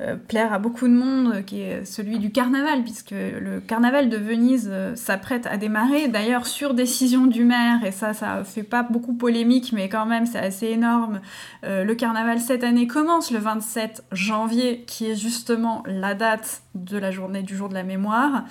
euh, 0.00 0.16
plaire 0.16 0.52
à 0.52 0.58
beaucoup 0.58 0.88
de 0.88 0.92
monde, 0.92 1.44
qui 1.44 1.60
est 1.60 1.84
celui 1.84 2.18
du 2.18 2.32
carnaval, 2.32 2.82
puisque 2.82 3.12
le 3.12 3.60
carnaval 3.60 4.08
de 4.08 4.16
Venise 4.16 4.68
s'apprête 4.96 5.46
à 5.46 5.56
démarrer, 5.56 6.08
d'ailleurs 6.08 6.48
sur 6.48 6.74
décision 6.74 7.28
du 7.28 7.44
maire, 7.44 7.84
et 7.84 7.92
ça, 7.92 8.12
ça 8.12 8.42
fait 8.42 8.64
pas 8.64 8.82
beaucoup 8.82 9.14
polémique, 9.14 9.72
mais 9.72 9.88
quand 9.88 10.04
même 10.04 10.26
c'est 10.26 10.40
assez 10.40 10.66
énorme. 10.66 11.20
le 11.62 11.92
carnaval 11.94 12.40
cette 12.40 12.64
année 12.64 12.88
commence 12.88 13.30
le 13.30 13.38
27 13.38 14.04
janvier, 14.10 14.84
qui 14.86 15.06
est 15.06 15.14
justement 15.14 15.84
la 15.86 16.14
date 16.14 16.62
de 16.74 16.98
la 16.98 17.12
journée 17.12 17.42
du 17.42 17.56
jour 17.56 17.68
de 17.68 17.74
la 17.74 17.84
mémoire. 17.84 18.44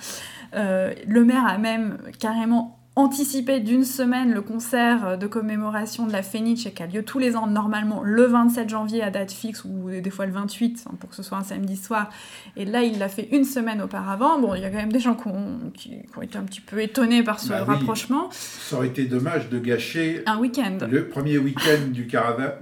le 0.54 1.24
maire 1.24 1.46
a 1.46 1.58
même 1.58 1.98
carrément 2.18 2.78
anticiper 2.96 3.60
d'une 3.60 3.84
semaine 3.84 4.32
le 4.32 4.40
concert 4.40 5.18
de 5.18 5.26
commémoration 5.26 6.06
de 6.06 6.12
la 6.12 6.22
Fenice 6.22 6.68
qui 6.74 6.82
a 6.82 6.86
lieu 6.86 7.02
tous 7.02 7.18
les 7.18 7.36
ans 7.36 7.46
normalement 7.46 8.02
le 8.02 8.24
27 8.24 8.70
janvier 8.70 9.02
à 9.02 9.10
date 9.10 9.30
fixe 9.30 9.64
ou 9.64 9.90
des 9.90 10.10
fois 10.10 10.24
le 10.24 10.32
28 10.32 10.84
hein, 10.86 10.94
pour 10.98 11.10
que 11.10 11.14
ce 11.14 11.22
soit 11.22 11.36
un 11.36 11.44
samedi 11.44 11.76
soir. 11.76 12.10
Et 12.56 12.64
là, 12.64 12.82
il 12.82 12.98
l'a 12.98 13.08
fait 13.08 13.28
une 13.32 13.44
semaine 13.44 13.82
auparavant. 13.82 14.40
Bon, 14.40 14.54
il 14.54 14.62
y 14.62 14.64
a 14.64 14.70
quand 14.70 14.78
même 14.78 14.92
des 14.92 15.00
gens 15.00 15.14
qui 15.14 15.28
ont, 15.28 15.70
qui, 15.74 15.98
ont 16.16 16.22
été 16.22 16.38
un 16.38 16.44
petit 16.44 16.62
peu 16.62 16.80
étonnés 16.80 17.22
par 17.22 17.38
ce 17.38 17.50
bah 17.50 17.64
rapprochement. 17.64 18.28
Ça 18.30 18.76
aurait 18.76 18.88
été 18.88 19.04
dommage 19.04 19.50
de 19.50 19.58
gâcher 19.58 20.22
un 20.24 20.38
week-end. 20.38 20.78
Le 20.90 21.08
premier 21.08 21.36
week-end 21.36 21.88
du, 21.90 22.08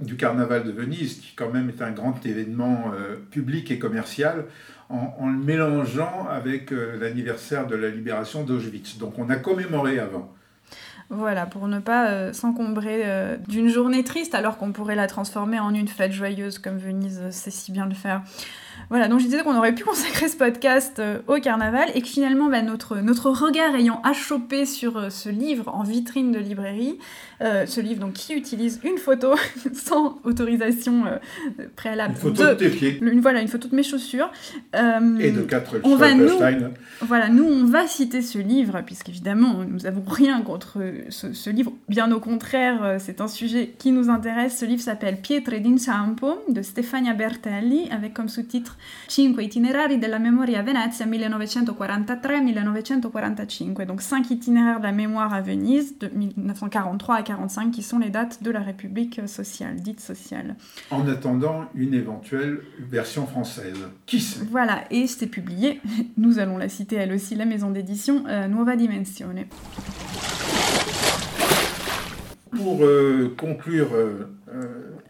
du, 0.01 0.17
carnaval 0.17 0.63
de 0.65 0.71
Venise, 0.71 1.21
qui 1.21 1.33
quand 1.35 1.49
même 1.49 1.69
est 1.69 1.81
un 1.81 1.91
grand 1.91 2.25
événement 2.25 2.91
euh, 2.93 3.15
public 3.31 3.71
et 3.71 3.79
commercial 3.79 4.45
en, 4.89 5.29
le 5.29 5.37
mélangeant 5.37 6.27
avec 6.29 6.71
euh, 6.71 6.97
l'anniversaire 6.99 7.67
de 7.67 7.75
la 7.75 7.89
libération 7.89 8.43
d'Auschwitz. 8.43 8.97
Donc 8.97 9.17
on 9.17 9.29
a 9.29 9.35
commémoré 9.35 9.99
avant. 9.99 10.31
Voilà, 11.09 11.45
pour 11.45 11.67
ne 11.67 11.79
pas 11.79 12.09
euh, 12.09 12.33
s'encombrer 12.33 13.03
euh, 13.05 13.37
d'une 13.47 13.69
journée 13.69 14.03
triste 14.03 14.33
alors 14.33 14.57
qu'on 14.57 14.71
pourrait 14.71 14.95
la 14.95 15.07
transformer 15.07 15.59
en 15.59 15.73
une 15.73 15.87
fête 15.87 16.11
joyeuse 16.11 16.57
comme 16.57 16.77
Venise 16.77 17.29
sait 17.29 17.51
si 17.51 17.71
bien 17.71 17.85
le 17.85 17.93
faire. 17.93 18.21
Voilà, 18.89 19.07
donc 19.07 19.19
je 19.19 19.25
disais 19.25 19.41
qu'on 19.43 19.55
aurait 19.55 19.73
pu 19.73 19.83
consacrer 19.85 20.27
ce 20.27 20.37
podcast 20.37 20.99
euh, 20.99 21.19
au 21.27 21.39
carnaval 21.39 21.89
et 21.95 22.01
que 22.01 22.07
finalement 22.07 22.49
bah, 22.49 22.61
notre, 22.61 22.97
notre 22.97 23.29
regard 23.29 23.75
ayant 23.75 24.01
achoppé 24.03 24.65
sur 24.65 24.97
euh, 24.97 25.09
ce 25.09 25.29
livre 25.29 25.73
en 25.73 25.83
vitrine 25.83 26.31
de 26.31 26.39
librairie, 26.39 26.99
euh, 27.41 27.65
ce 27.65 27.81
livre 27.81 27.99
donc 27.99 28.13
qui 28.13 28.33
utilise 28.33 28.79
une 28.83 28.97
photo 28.97 29.35
sans 29.73 30.19
autorisation 30.23 31.03
préalable. 31.75 32.13
Une 32.13 32.19
photo 32.19 32.43
de, 32.43 32.53
tes 32.53 32.69
pieds. 32.69 32.99
Une, 33.01 33.19
voilà, 33.21 33.41
une 33.41 33.47
photo 33.47 33.67
de 33.67 33.75
mes 33.75 33.83
chaussures. 33.83 34.31
et 34.73 35.31
de 35.31 35.41
quatre 35.41 35.75
on 35.83 35.95
va 35.95 36.13
nous, 36.13 36.29
Voilà, 37.01 37.29
nous 37.29 37.45
on 37.45 37.65
va 37.65 37.87
citer 37.87 38.21
ce 38.21 38.37
livre 38.37 38.81
puisqu'évidemment 38.85 39.63
nous 39.67 39.79
n'avons 39.79 40.03
rien 40.07 40.41
contre 40.41 40.79
ce, 41.09 41.33
ce, 41.33 41.49
livre. 41.49 41.73
Bien 41.89 42.11
au 42.11 42.19
contraire, 42.19 42.97
c'est 42.99 43.21
un 43.21 43.27
sujet 43.27 43.73
qui 43.77 43.91
nous 43.91 44.09
intéresse. 44.09 44.57
Ce 44.57 44.65
livre 44.65 44.81
s'appelle 44.81 45.17
Pietre 45.17 45.51
d'inciampo 45.59 46.35
de 46.49 46.61
Stefania 46.61 47.13
Bertelli 47.13 47.89
avec 47.91 48.13
comme 48.13 48.29
sous-titre 48.29 48.64
5 49.07 49.41
itinerari 49.41 49.97
della 49.97 50.19
memoria 50.19 50.59
a 50.59 50.63
Venezia 50.63 51.05
1943-1945, 51.05 53.85
donc 53.85 54.01
5 54.01 54.31
itinéraires 54.31 54.79
de 54.79 54.85
la 54.85 54.91
mémoire 54.91 55.33
à 55.33 55.41
Venise 55.41 55.97
de 55.99 56.07
1943 56.07 57.15
à 57.15 57.23
45 57.23 57.71
qui 57.71 57.83
sont 57.83 57.99
les 57.99 58.09
dates 58.09 58.43
de 58.43 58.51
la 58.51 58.61
République 58.61 59.21
sociale, 59.27 59.75
dite 59.75 59.99
sociale. 59.99 60.55
En 60.91 61.07
attendant 61.07 61.65
une 61.75 61.93
éventuelle 61.93 62.59
version 62.79 63.27
française. 63.27 63.77
Qui 64.05 64.19
sait? 64.19 64.41
Voilà, 64.49 64.83
et 64.91 65.07
c'est 65.07 65.27
publié, 65.27 65.81
nous 66.17 66.39
allons 66.39 66.57
la 66.57 66.69
citer 66.69 66.95
elle 66.95 67.13
aussi, 67.13 67.35
la 67.35 67.45
maison 67.45 67.69
d'édition 67.69 68.23
euh, 68.27 68.47
Nuova 68.47 68.75
Dimensione. 68.75 69.45
Pour 72.51 72.85
euh, 72.85 73.35
conclure 73.37 73.89
euh, 73.93 74.29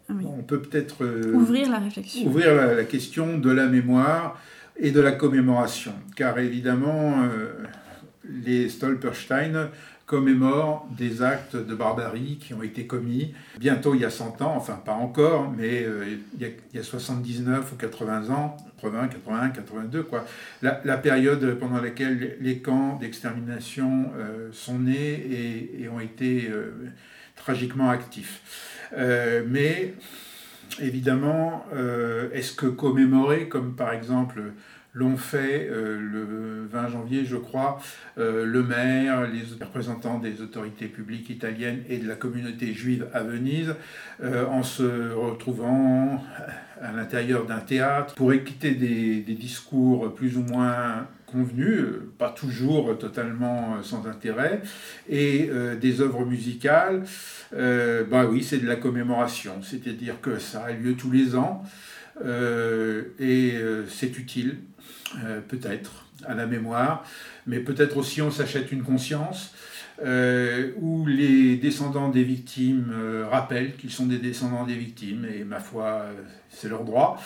on 0.10 0.44
peut 0.44 0.62
peut-être 0.62 1.06
ouvrir 1.34 1.70
la 1.70 1.80
réflexion. 1.80 2.28
Ouvrir 2.28 2.54
la, 2.56 2.84
question 2.84 3.38
de 3.38 3.52
la 3.52 3.68
mémoire 3.68 4.39
et 4.78 4.91
de 4.91 5.02
la 5.02 5.12
commémoration. 5.12 5.94
Car 6.15 6.38
évidemment, 6.39 7.28
les 8.24 8.70
Stolperstein 8.70 9.70
commémore 10.06 10.88
des 10.96 11.24
actes 11.24 11.56
de 11.56 11.74
barbarie 11.74 12.38
qui 12.39 12.54
ont 12.54 12.62
été 12.62 12.86
commis 12.86 13.34
bientôt 13.58 13.96
il 13.96 14.02
y 14.02 14.06
a 14.06 14.12
100 14.12 14.41
ans, 14.41 14.54
enfin 14.56 14.80
pas 14.86 14.94
encore, 14.94 15.52
mais 15.52 15.84
euh, 15.84 16.18
il, 16.39 16.52
y 16.74 16.80
a, 16.80 16.84
79 16.84 17.74
ou 17.74 17.76
80 17.76 18.30
ans, 18.30 18.56
80, 18.82 19.08
81, 19.08 19.50
82, 19.50 20.04
quoi. 20.04 20.26
La, 20.62 20.98
période 20.98 21.58
pendant 21.60 21.82
laquelle 21.82 22.38
les 22.39 22.60
camps 22.60 22.98
d'extermination 22.98 24.12
euh, 24.18 24.50
sont 24.52 24.80
nés 24.80 25.80
et, 25.80 25.89
ont 25.89 26.00
été 26.00 26.50
euh, 26.50 26.72
tragiquement 27.36 27.89
actifs. 27.89 28.75
Mais 28.98 29.93
évidemment, 30.80 31.65
est-ce 32.34 32.54
que 32.54 32.67
commémorer, 32.67 33.48
comme 33.48 33.76
par 33.76 33.93
exemple 33.93 34.41
l'ont 34.95 35.17
fait 35.17 35.67
euh, 35.69 36.00
le 36.00 36.65
20 36.71 36.88
janvier, 36.88 37.26
je 37.26 37.36
crois, 37.36 37.80
euh, 38.17 38.45
le 38.45 38.63
maire, 38.63 39.28
les 39.28 39.43
représentants 39.63 40.19
des 40.19 40.41
autorités 40.41 40.88
publiques 40.88 41.30
italiennes 41.30 41.84
et 41.89 41.98
de 41.98 42.08
la 42.08 42.15
communauté 42.15 42.74
juive 42.74 43.08
à 43.13 43.21
Venise, 43.21 43.76
euh, 44.24 44.48
en 44.48 44.63
se 44.63 45.12
retrouvant 45.13 46.24
à 46.82 46.93
l'intérieur 46.93 47.45
d'un 47.45 47.60
théâtre 47.60 48.15
pour 48.15 48.32
écouter 48.32 48.71
des, 48.71 49.21
discours 49.36 50.15
plus 50.15 50.38
ou 50.38 50.41
moins 50.41 51.08
convenus, 51.36 51.86
pas 52.17 52.30
toujours 52.30 52.98
totalement 52.98 53.84
sans 53.84 54.08
intérêt, 54.08 54.62
et 55.10 55.50
des 55.82 56.02
œuvres 56.02 56.26
musicales, 56.26 57.04
bah 57.52 58.26
oui, 58.30 58.43
c'est 58.43 58.58
de 58.60 58.67
la 58.67 58.78
commémoration, 58.78 59.62
c'est-à-dire 59.62 60.21
que 60.21 60.39
ça 60.39 60.63
a 60.63 60.71
lieu 60.71 60.93
tous 60.93 61.12
les 61.12 61.36
ans. 61.36 61.63
et 62.26 63.54
c'est 63.89 64.17
utile 64.17 64.58
euh, 65.24 65.39
peut-être, 65.48 66.06
à 66.26 66.34
la 66.34 66.45
mémoire, 66.45 67.06
mais 67.45 67.60
peut-être 67.60 67.98
aussi 67.98 68.21
on 68.21 68.32
s'achète 68.32 68.71
une 68.71 68.84
conscience, 68.84 69.54
euh, 70.04 70.71
où 70.78 71.06
les 71.06 71.56
descendants 71.58 72.10
des 72.10 72.24
victimes 72.24 72.91
euh, 72.91 73.26
rappellent 73.30 73.76
qu'ils 73.76 73.91
sont 73.91 74.08
des 74.08 74.17
descendants 74.17 74.65
des 74.65 74.76
victimes, 74.76 75.26
et 75.26 75.43
ma 75.43 75.60
foi, 75.60 76.08
c'est 76.50 76.67
leur 76.67 76.84
droit. 76.84 77.21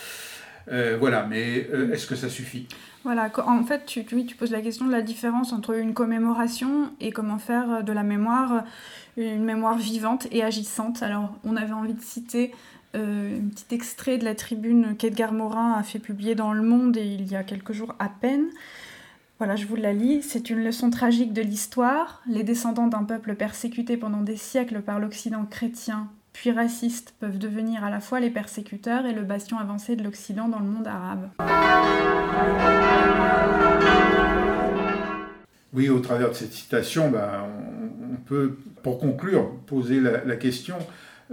Voilà, 0.99 1.25
mais 1.25 1.67
est-ce 1.91 2.07
que 2.07 2.15
ça 2.15 2.29
suffit? 2.29 2.67
Voilà, 3.03 3.31
en 3.45 3.63
fait, 3.63 3.85
tu, 3.85 4.03
poses 4.37 4.51
la 4.51 4.61
question 4.61 4.85
de 4.85 4.91
la 4.91 5.01
différence 5.01 5.53
entre 5.53 5.77
une 5.77 5.93
commémoration 5.93 6.91
et 6.99 7.11
comment 7.11 7.39
faire 7.39 7.83
de 7.83 7.93
la 7.93 8.03
mémoire 8.03 8.65
une 9.17 9.43
mémoire 9.43 9.77
vivante 9.77 10.27
et 10.31 10.43
agissante. 10.43 11.03
Alors, 11.03 11.35
on 11.43 11.55
avait 11.55 11.73
envie 11.73 11.93
de 11.93 12.01
citer 12.01 12.53
euh, 12.95 13.37
un 13.37 13.49
petit 13.49 13.75
extrait 13.75 14.17
de 14.17 14.25
la 14.25 14.35
tribune 14.35 14.95
qu'Edgar 14.97 15.31
Morin 15.31 15.73
a 15.73 15.83
fait 15.83 15.99
publier 15.99 16.35
dans 16.35 16.53
Le 16.53 16.61
Monde 16.61 16.97
il 16.97 17.29
y 17.29 17.35
a 17.35 17.43
quelques 17.43 17.73
jours 17.73 17.95
à 17.99 18.09
peine. 18.09 18.47
Voilà, 19.37 19.55
je 19.55 19.65
vous 19.65 19.75
la 19.75 19.93
lis. 19.93 20.21
C'est 20.21 20.49
une 20.49 20.63
leçon 20.63 20.89
tragique 20.89 21.33
de 21.33 21.41
l'histoire. 21.41 22.21
Les 22.27 22.43
descendants 22.43 22.87
d'un 22.87 23.03
peuple 23.03 23.35
persécuté 23.35 23.95
pendant 23.95 24.21
des 24.21 24.35
siècles 24.35 24.81
par 24.81 24.99
l'Occident 24.99 25.45
chrétien, 25.45 26.09
puis 26.39 26.51
raciste, 26.51 27.13
peuvent 27.19 27.37
devenir 27.37 27.83
à 27.83 27.89
la 27.89 27.99
fois 27.99 28.21
les 28.21 28.29
persécuteurs 28.29 29.05
et 29.05 29.11
le 29.11 29.23
bastion 29.23 29.59
avancé 29.59 29.97
de 29.97 30.05
l'Occident 30.05 30.47
dans 30.47 30.59
le 30.59 30.67
monde 30.67 30.87
arabe. 30.87 31.27
Oui, 35.73 35.89
au 35.89 35.99
travers 35.99 36.29
de 36.29 36.35
cette 36.35 36.53
citation, 36.53 37.11
ben, 37.11 37.45
on, 38.09 38.15
peut, 38.15 38.57
pour 38.83 38.99
conclure, 38.99 39.51
poser 39.65 39.99
la 39.99 40.35
question 40.37 40.77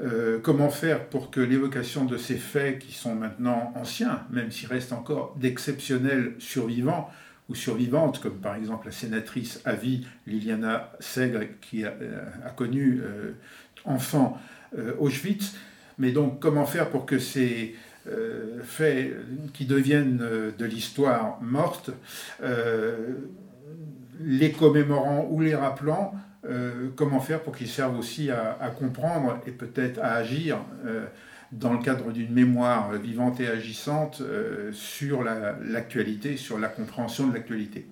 euh, 0.03 0.40
comment 0.42 0.71
faire 0.71 1.05
pour 1.07 1.31
que 1.31 1.40
l'évocation 1.40 2.05
de 2.05 2.16
ces 2.16 2.37
faits 2.37 2.81
qui 2.81 2.92
sont 2.92 3.14
maintenant 3.14 3.73
anciens, 3.77 4.25
même 4.31 4.51
s'ils 4.51 4.69
restent 4.69 4.92
encore 4.92 5.37
d'exceptionnels 5.38 6.35
survivants 6.40 7.09
ou 7.49 7.55
survivantes, 7.55 8.21
comme 8.21 8.38
par 8.38 8.57
exemple 8.57 8.87
la 8.87 8.92
sénatrice 8.92 9.62
à 9.64 9.75
vie 9.75 10.05
Liliana 10.27 10.90
Segre 10.99 11.45
qui 11.61 11.85
a, 11.85 11.90
euh, 11.90 12.25
connu 12.57 13.01
euh, 13.05 13.35
enfant 13.85 14.37
Auschwitz, 14.99 15.55
mais 15.99 16.12
donc 16.12 16.41
comment 16.41 16.67
faire 16.67 16.91
pour 16.91 17.07
que 17.07 17.19
ces 17.19 17.75
faits 18.62 19.17
qui 19.53 19.65
deviennent 19.65 20.19
de 20.19 20.65
l'histoire 20.65 21.39
morte, 21.43 21.91
les 24.21 24.53
commémorant 24.53 25.27
ou 25.31 25.41
les 25.41 25.55
rappelant, 25.55 26.15
euh, 26.49 26.89
comment 26.95 27.21
faire 27.21 27.43
pour 27.43 27.57
qu'ils 27.57 27.69
servent 27.69 27.99
aussi 27.99 28.31
à, 28.31 28.71
comprendre 28.79 29.39
et 29.47 29.51
peut-être 29.51 29.99
à 30.01 30.15
agir 30.15 30.59
euh, 30.85 31.07
dans 31.51 31.73
le 31.73 31.79
cadre 31.79 32.12
d'une 32.12 32.33
mémoire 32.33 32.93
vivante 32.93 33.41
et 33.41 33.49
agissante 33.49 34.21
euh, 34.21 34.71
sur 34.73 35.25
l'actualité, 35.25 36.37
sur 36.37 36.59
la 36.59 36.69
compréhension 36.69 37.27
de 37.27 37.35
l'actualité? 37.35 37.87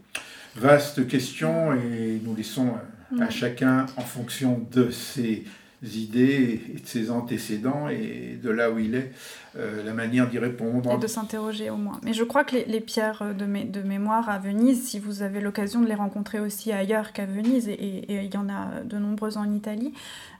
Vaste 0.56 1.08
question 1.08 1.74
et 1.74 2.20
nous 2.22 2.36
laissons 2.36 2.74
à 3.20 3.28
chacun 3.28 3.86
en 3.96 4.02
fonction 4.02 4.64
de 4.70 4.90
ses 4.90 5.44
idées 5.86 6.60
et 6.74 6.80
de 6.80 6.86
ses 6.86 7.10
antécédents 7.10 7.88
et 7.88 8.38
de 8.42 8.50
là 8.50 8.70
où 8.70 8.78
il 8.78 8.94
est, 8.94 9.12
euh, 9.56 9.84
la 9.84 9.92
manière 9.92 10.28
d'y 10.28 10.38
répondre. 10.38 10.92
Et 10.92 10.98
de 10.98 11.06
s'interroger 11.06 11.70
au 11.70 11.76
moins. 11.76 12.00
Mais 12.02 12.12
je 12.12 12.24
crois 12.24 12.44
que 12.44 12.56
les, 12.56 12.80
pierres 12.80 13.34
de, 13.34 13.44
de, 13.44 13.82
mémoire 13.82 14.28
à 14.28 14.38
Venise, 14.38 14.84
si 14.84 14.98
vous 14.98 15.22
avez 15.22 15.40
l'occasion 15.40 15.80
de 15.80 15.86
les 15.86 15.94
rencontrer 15.94 16.40
aussi 16.40 16.72
ailleurs 16.72 17.12
qu'à 17.12 17.26
Venise, 17.26 17.68
et, 17.68 18.04
il 18.08 18.32
y 18.32 18.36
en 18.36 18.48
a 18.48 18.80
de 18.84 18.98
nombreuses 18.98 19.36
en 19.36 19.50
Italie, 19.52 19.92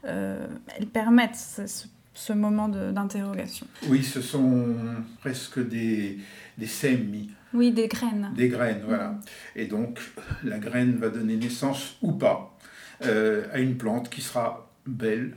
euh, 0.04 0.46
elles 0.76 0.86
permettent 0.86 1.36
ce, 1.36 2.32
moment 2.32 2.68
d'interrogation. 2.68 3.66
Oui, 3.88 4.02
ce 4.02 4.20
sont 4.20 4.74
presque 5.20 5.66
des, 5.66 6.18
des 6.58 6.66
semi. 6.66 7.30
Oui, 7.52 7.70
des 7.70 7.86
graines. 7.86 8.32
Des 8.36 8.48
graines, 8.48 8.82
voilà. 8.84 9.18
Et 9.54 9.66
donc, 9.66 10.00
la 10.42 10.58
graine 10.58 10.96
va 10.96 11.08
donner 11.08 11.36
naissance 11.36 11.96
ou 12.02 12.12
pas 12.12 12.56
euh, 13.02 13.44
à 13.52 13.58
une 13.58 13.76
plante 13.76 14.08
qui 14.08 14.20
sera 14.20 14.68
belle 14.86 15.36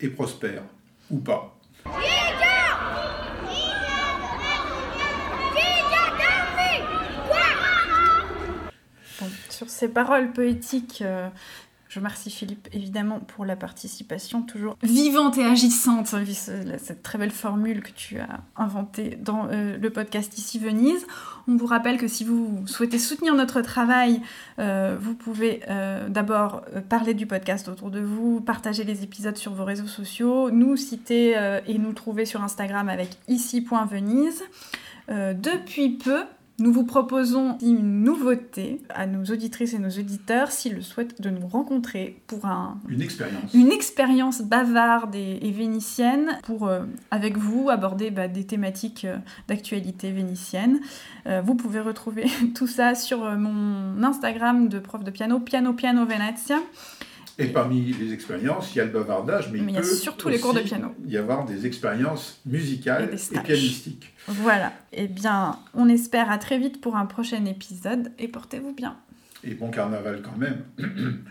et 0.00 0.08
prospère, 0.08 0.62
ou 1.10 1.18
pas. 1.18 1.52
sur 9.56 9.70
ces 9.70 9.88
paroles 9.88 10.32
poétiques 10.32 11.00
euh, 11.00 11.30
je 11.96 12.00
remercie 12.00 12.30
Philippe 12.30 12.68
évidemment 12.74 13.20
pour 13.20 13.46
la 13.46 13.56
participation 13.56 14.42
toujours 14.42 14.76
vivante 14.82 15.38
et 15.38 15.44
agissante, 15.46 16.08
cette 16.76 17.02
très 17.02 17.16
belle 17.16 17.30
formule 17.30 17.82
que 17.82 17.90
tu 17.90 18.18
as 18.18 18.40
inventée 18.54 19.16
dans 19.18 19.48
euh, 19.50 19.78
le 19.78 19.88
podcast 19.90 20.36
Ici 20.36 20.58
Venise. 20.58 21.06
On 21.48 21.56
vous 21.56 21.64
rappelle 21.64 21.96
que 21.96 22.06
si 22.06 22.22
vous 22.22 22.66
souhaitez 22.66 22.98
soutenir 22.98 23.34
notre 23.34 23.62
travail, 23.62 24.20
euh, 24.58 24.98
vous 25.00 25.14
pouvez 25.14 25.62
euh, 25.70 26.10
d'abord 26.10 26.66
parler 26.90 27.14
du 27.14 27.24
podcast 27.24 27.66
autour 27.66 27.90
de 27.90 28.00
vous, 28.00 28.42
partager 28.42 28.84
les 28.84 29.02
épisodes 29.02 29.38
sur 29.38 29.54
vos 29.54 29.64
réseaux 29.64 29.86
sociaux, 29.86 30.50
nous 30.50 30.76
citer 30.76 31.34
et 31.66 31.78
nous 31.78 31.94
trouver 31.94 32.26
sur 32.26 32.42
Instagram 32.42 32.90
avec 32.90 33.16
ici.venise. 33.26 34.44
depuis 35.08 35.96
peu, 35.96 36.24
nous 36.58 36.72
vous 36.72 36.84
proposons 36.84 37.58
une 37.60 38.02
nouveauté 38.02 38.80
à 38.88 39.06
nos 39.06 39.24
auditrices 39.24 39.74
et 39.74 39.78
nos 39.78 39.90
auditeurs 39.90 40.50
s'ils 40.50 40.74
le 40.74 40.80
souhaitent 40.80 41.20
de 41.20 41.28
nous 41.28 41.46
rencontrer 41.46 42.18
pour 42.26 42.46
un, 42.46 42.80
une 42.88 43.02
expérience. 43.02 43.52
Une 43.52 43.70
expérience 43.70 44.40
bavarde 44.40 45.14
et, 45.14 45.50
vénitienne 45.50 46.38
pour, 46.44 46.66
euh, 46.66 46.84
avec 47.10 47.36
vous, 47.36 47.68
aborder 47.68 48.10
bah, 48.10 48.28
des 48.28 48.44
thématiques 48.44 49.04
euh, 49.04 49.18
d'actualité 49.48 50.12
vénitienne. 50.12 50.80
Euh, 51.26 51.42
vous 51.42 51.54
pouvez 51.54 51.80
retrouver 51.80 52.26
tout 52.54 52.66
ça 52.66 52.94
sur 52.94 53.18
mon 53.36 54.02
Instagram 54.02 54.68
de 54.68 54.78
prof 54.78 55.04
de 55.04 55.10
piano, 55.10 55.40
Piano 55.40 55.74
Piano 55.74 56.06
Venezia. 56.06 56.56
Et 57.38 57.48
parmi 57.48 57.92
les 57.92 58.14
expériences, 58.14 58.74
il 58.74 58.78
y 58.78 58.80
a 58.80 58.84
le 58.84 58.90
bavardage, 58.90 59.50
mais, 59.52 59.58
il, 59.58 59.70
y 59.70 59.76
a 59.76 59.82
surtout 59.82 60.30
les 60.30 60.40
cours 60.40 60.54
de 60.54 60.60
piano. 60.60 60.94
Il 61.04 61.12
y 61.12 61.18
avoir 61.18 61.44
des 61.44 61.66
expériences 61.66 62.40
musicales 62.46 63.10
et, 63.12 63.38
pianistiques. 63.40 64.14
Voilà. 64.26 64.72
Eh 64.92 65.06
bien, 65.06 65.58
on 65.74 65.88
espère 65.88 66.30
à 66.30 66.38
très 66.38 66.58
vite 66.58 66.80
pour 66.80 66.96
un 66.96 67.04
prochain 67.04 67.44
épisode 67.44 68.10
et 68.18 68.28
portez-vous 68.28 68.72
bien. 68.72 68.96
Et 69.44 69.54
bon 69.54 69.70
carnaval 69.70 70.22
quand 70.22 70.38
même. 70.38 70.64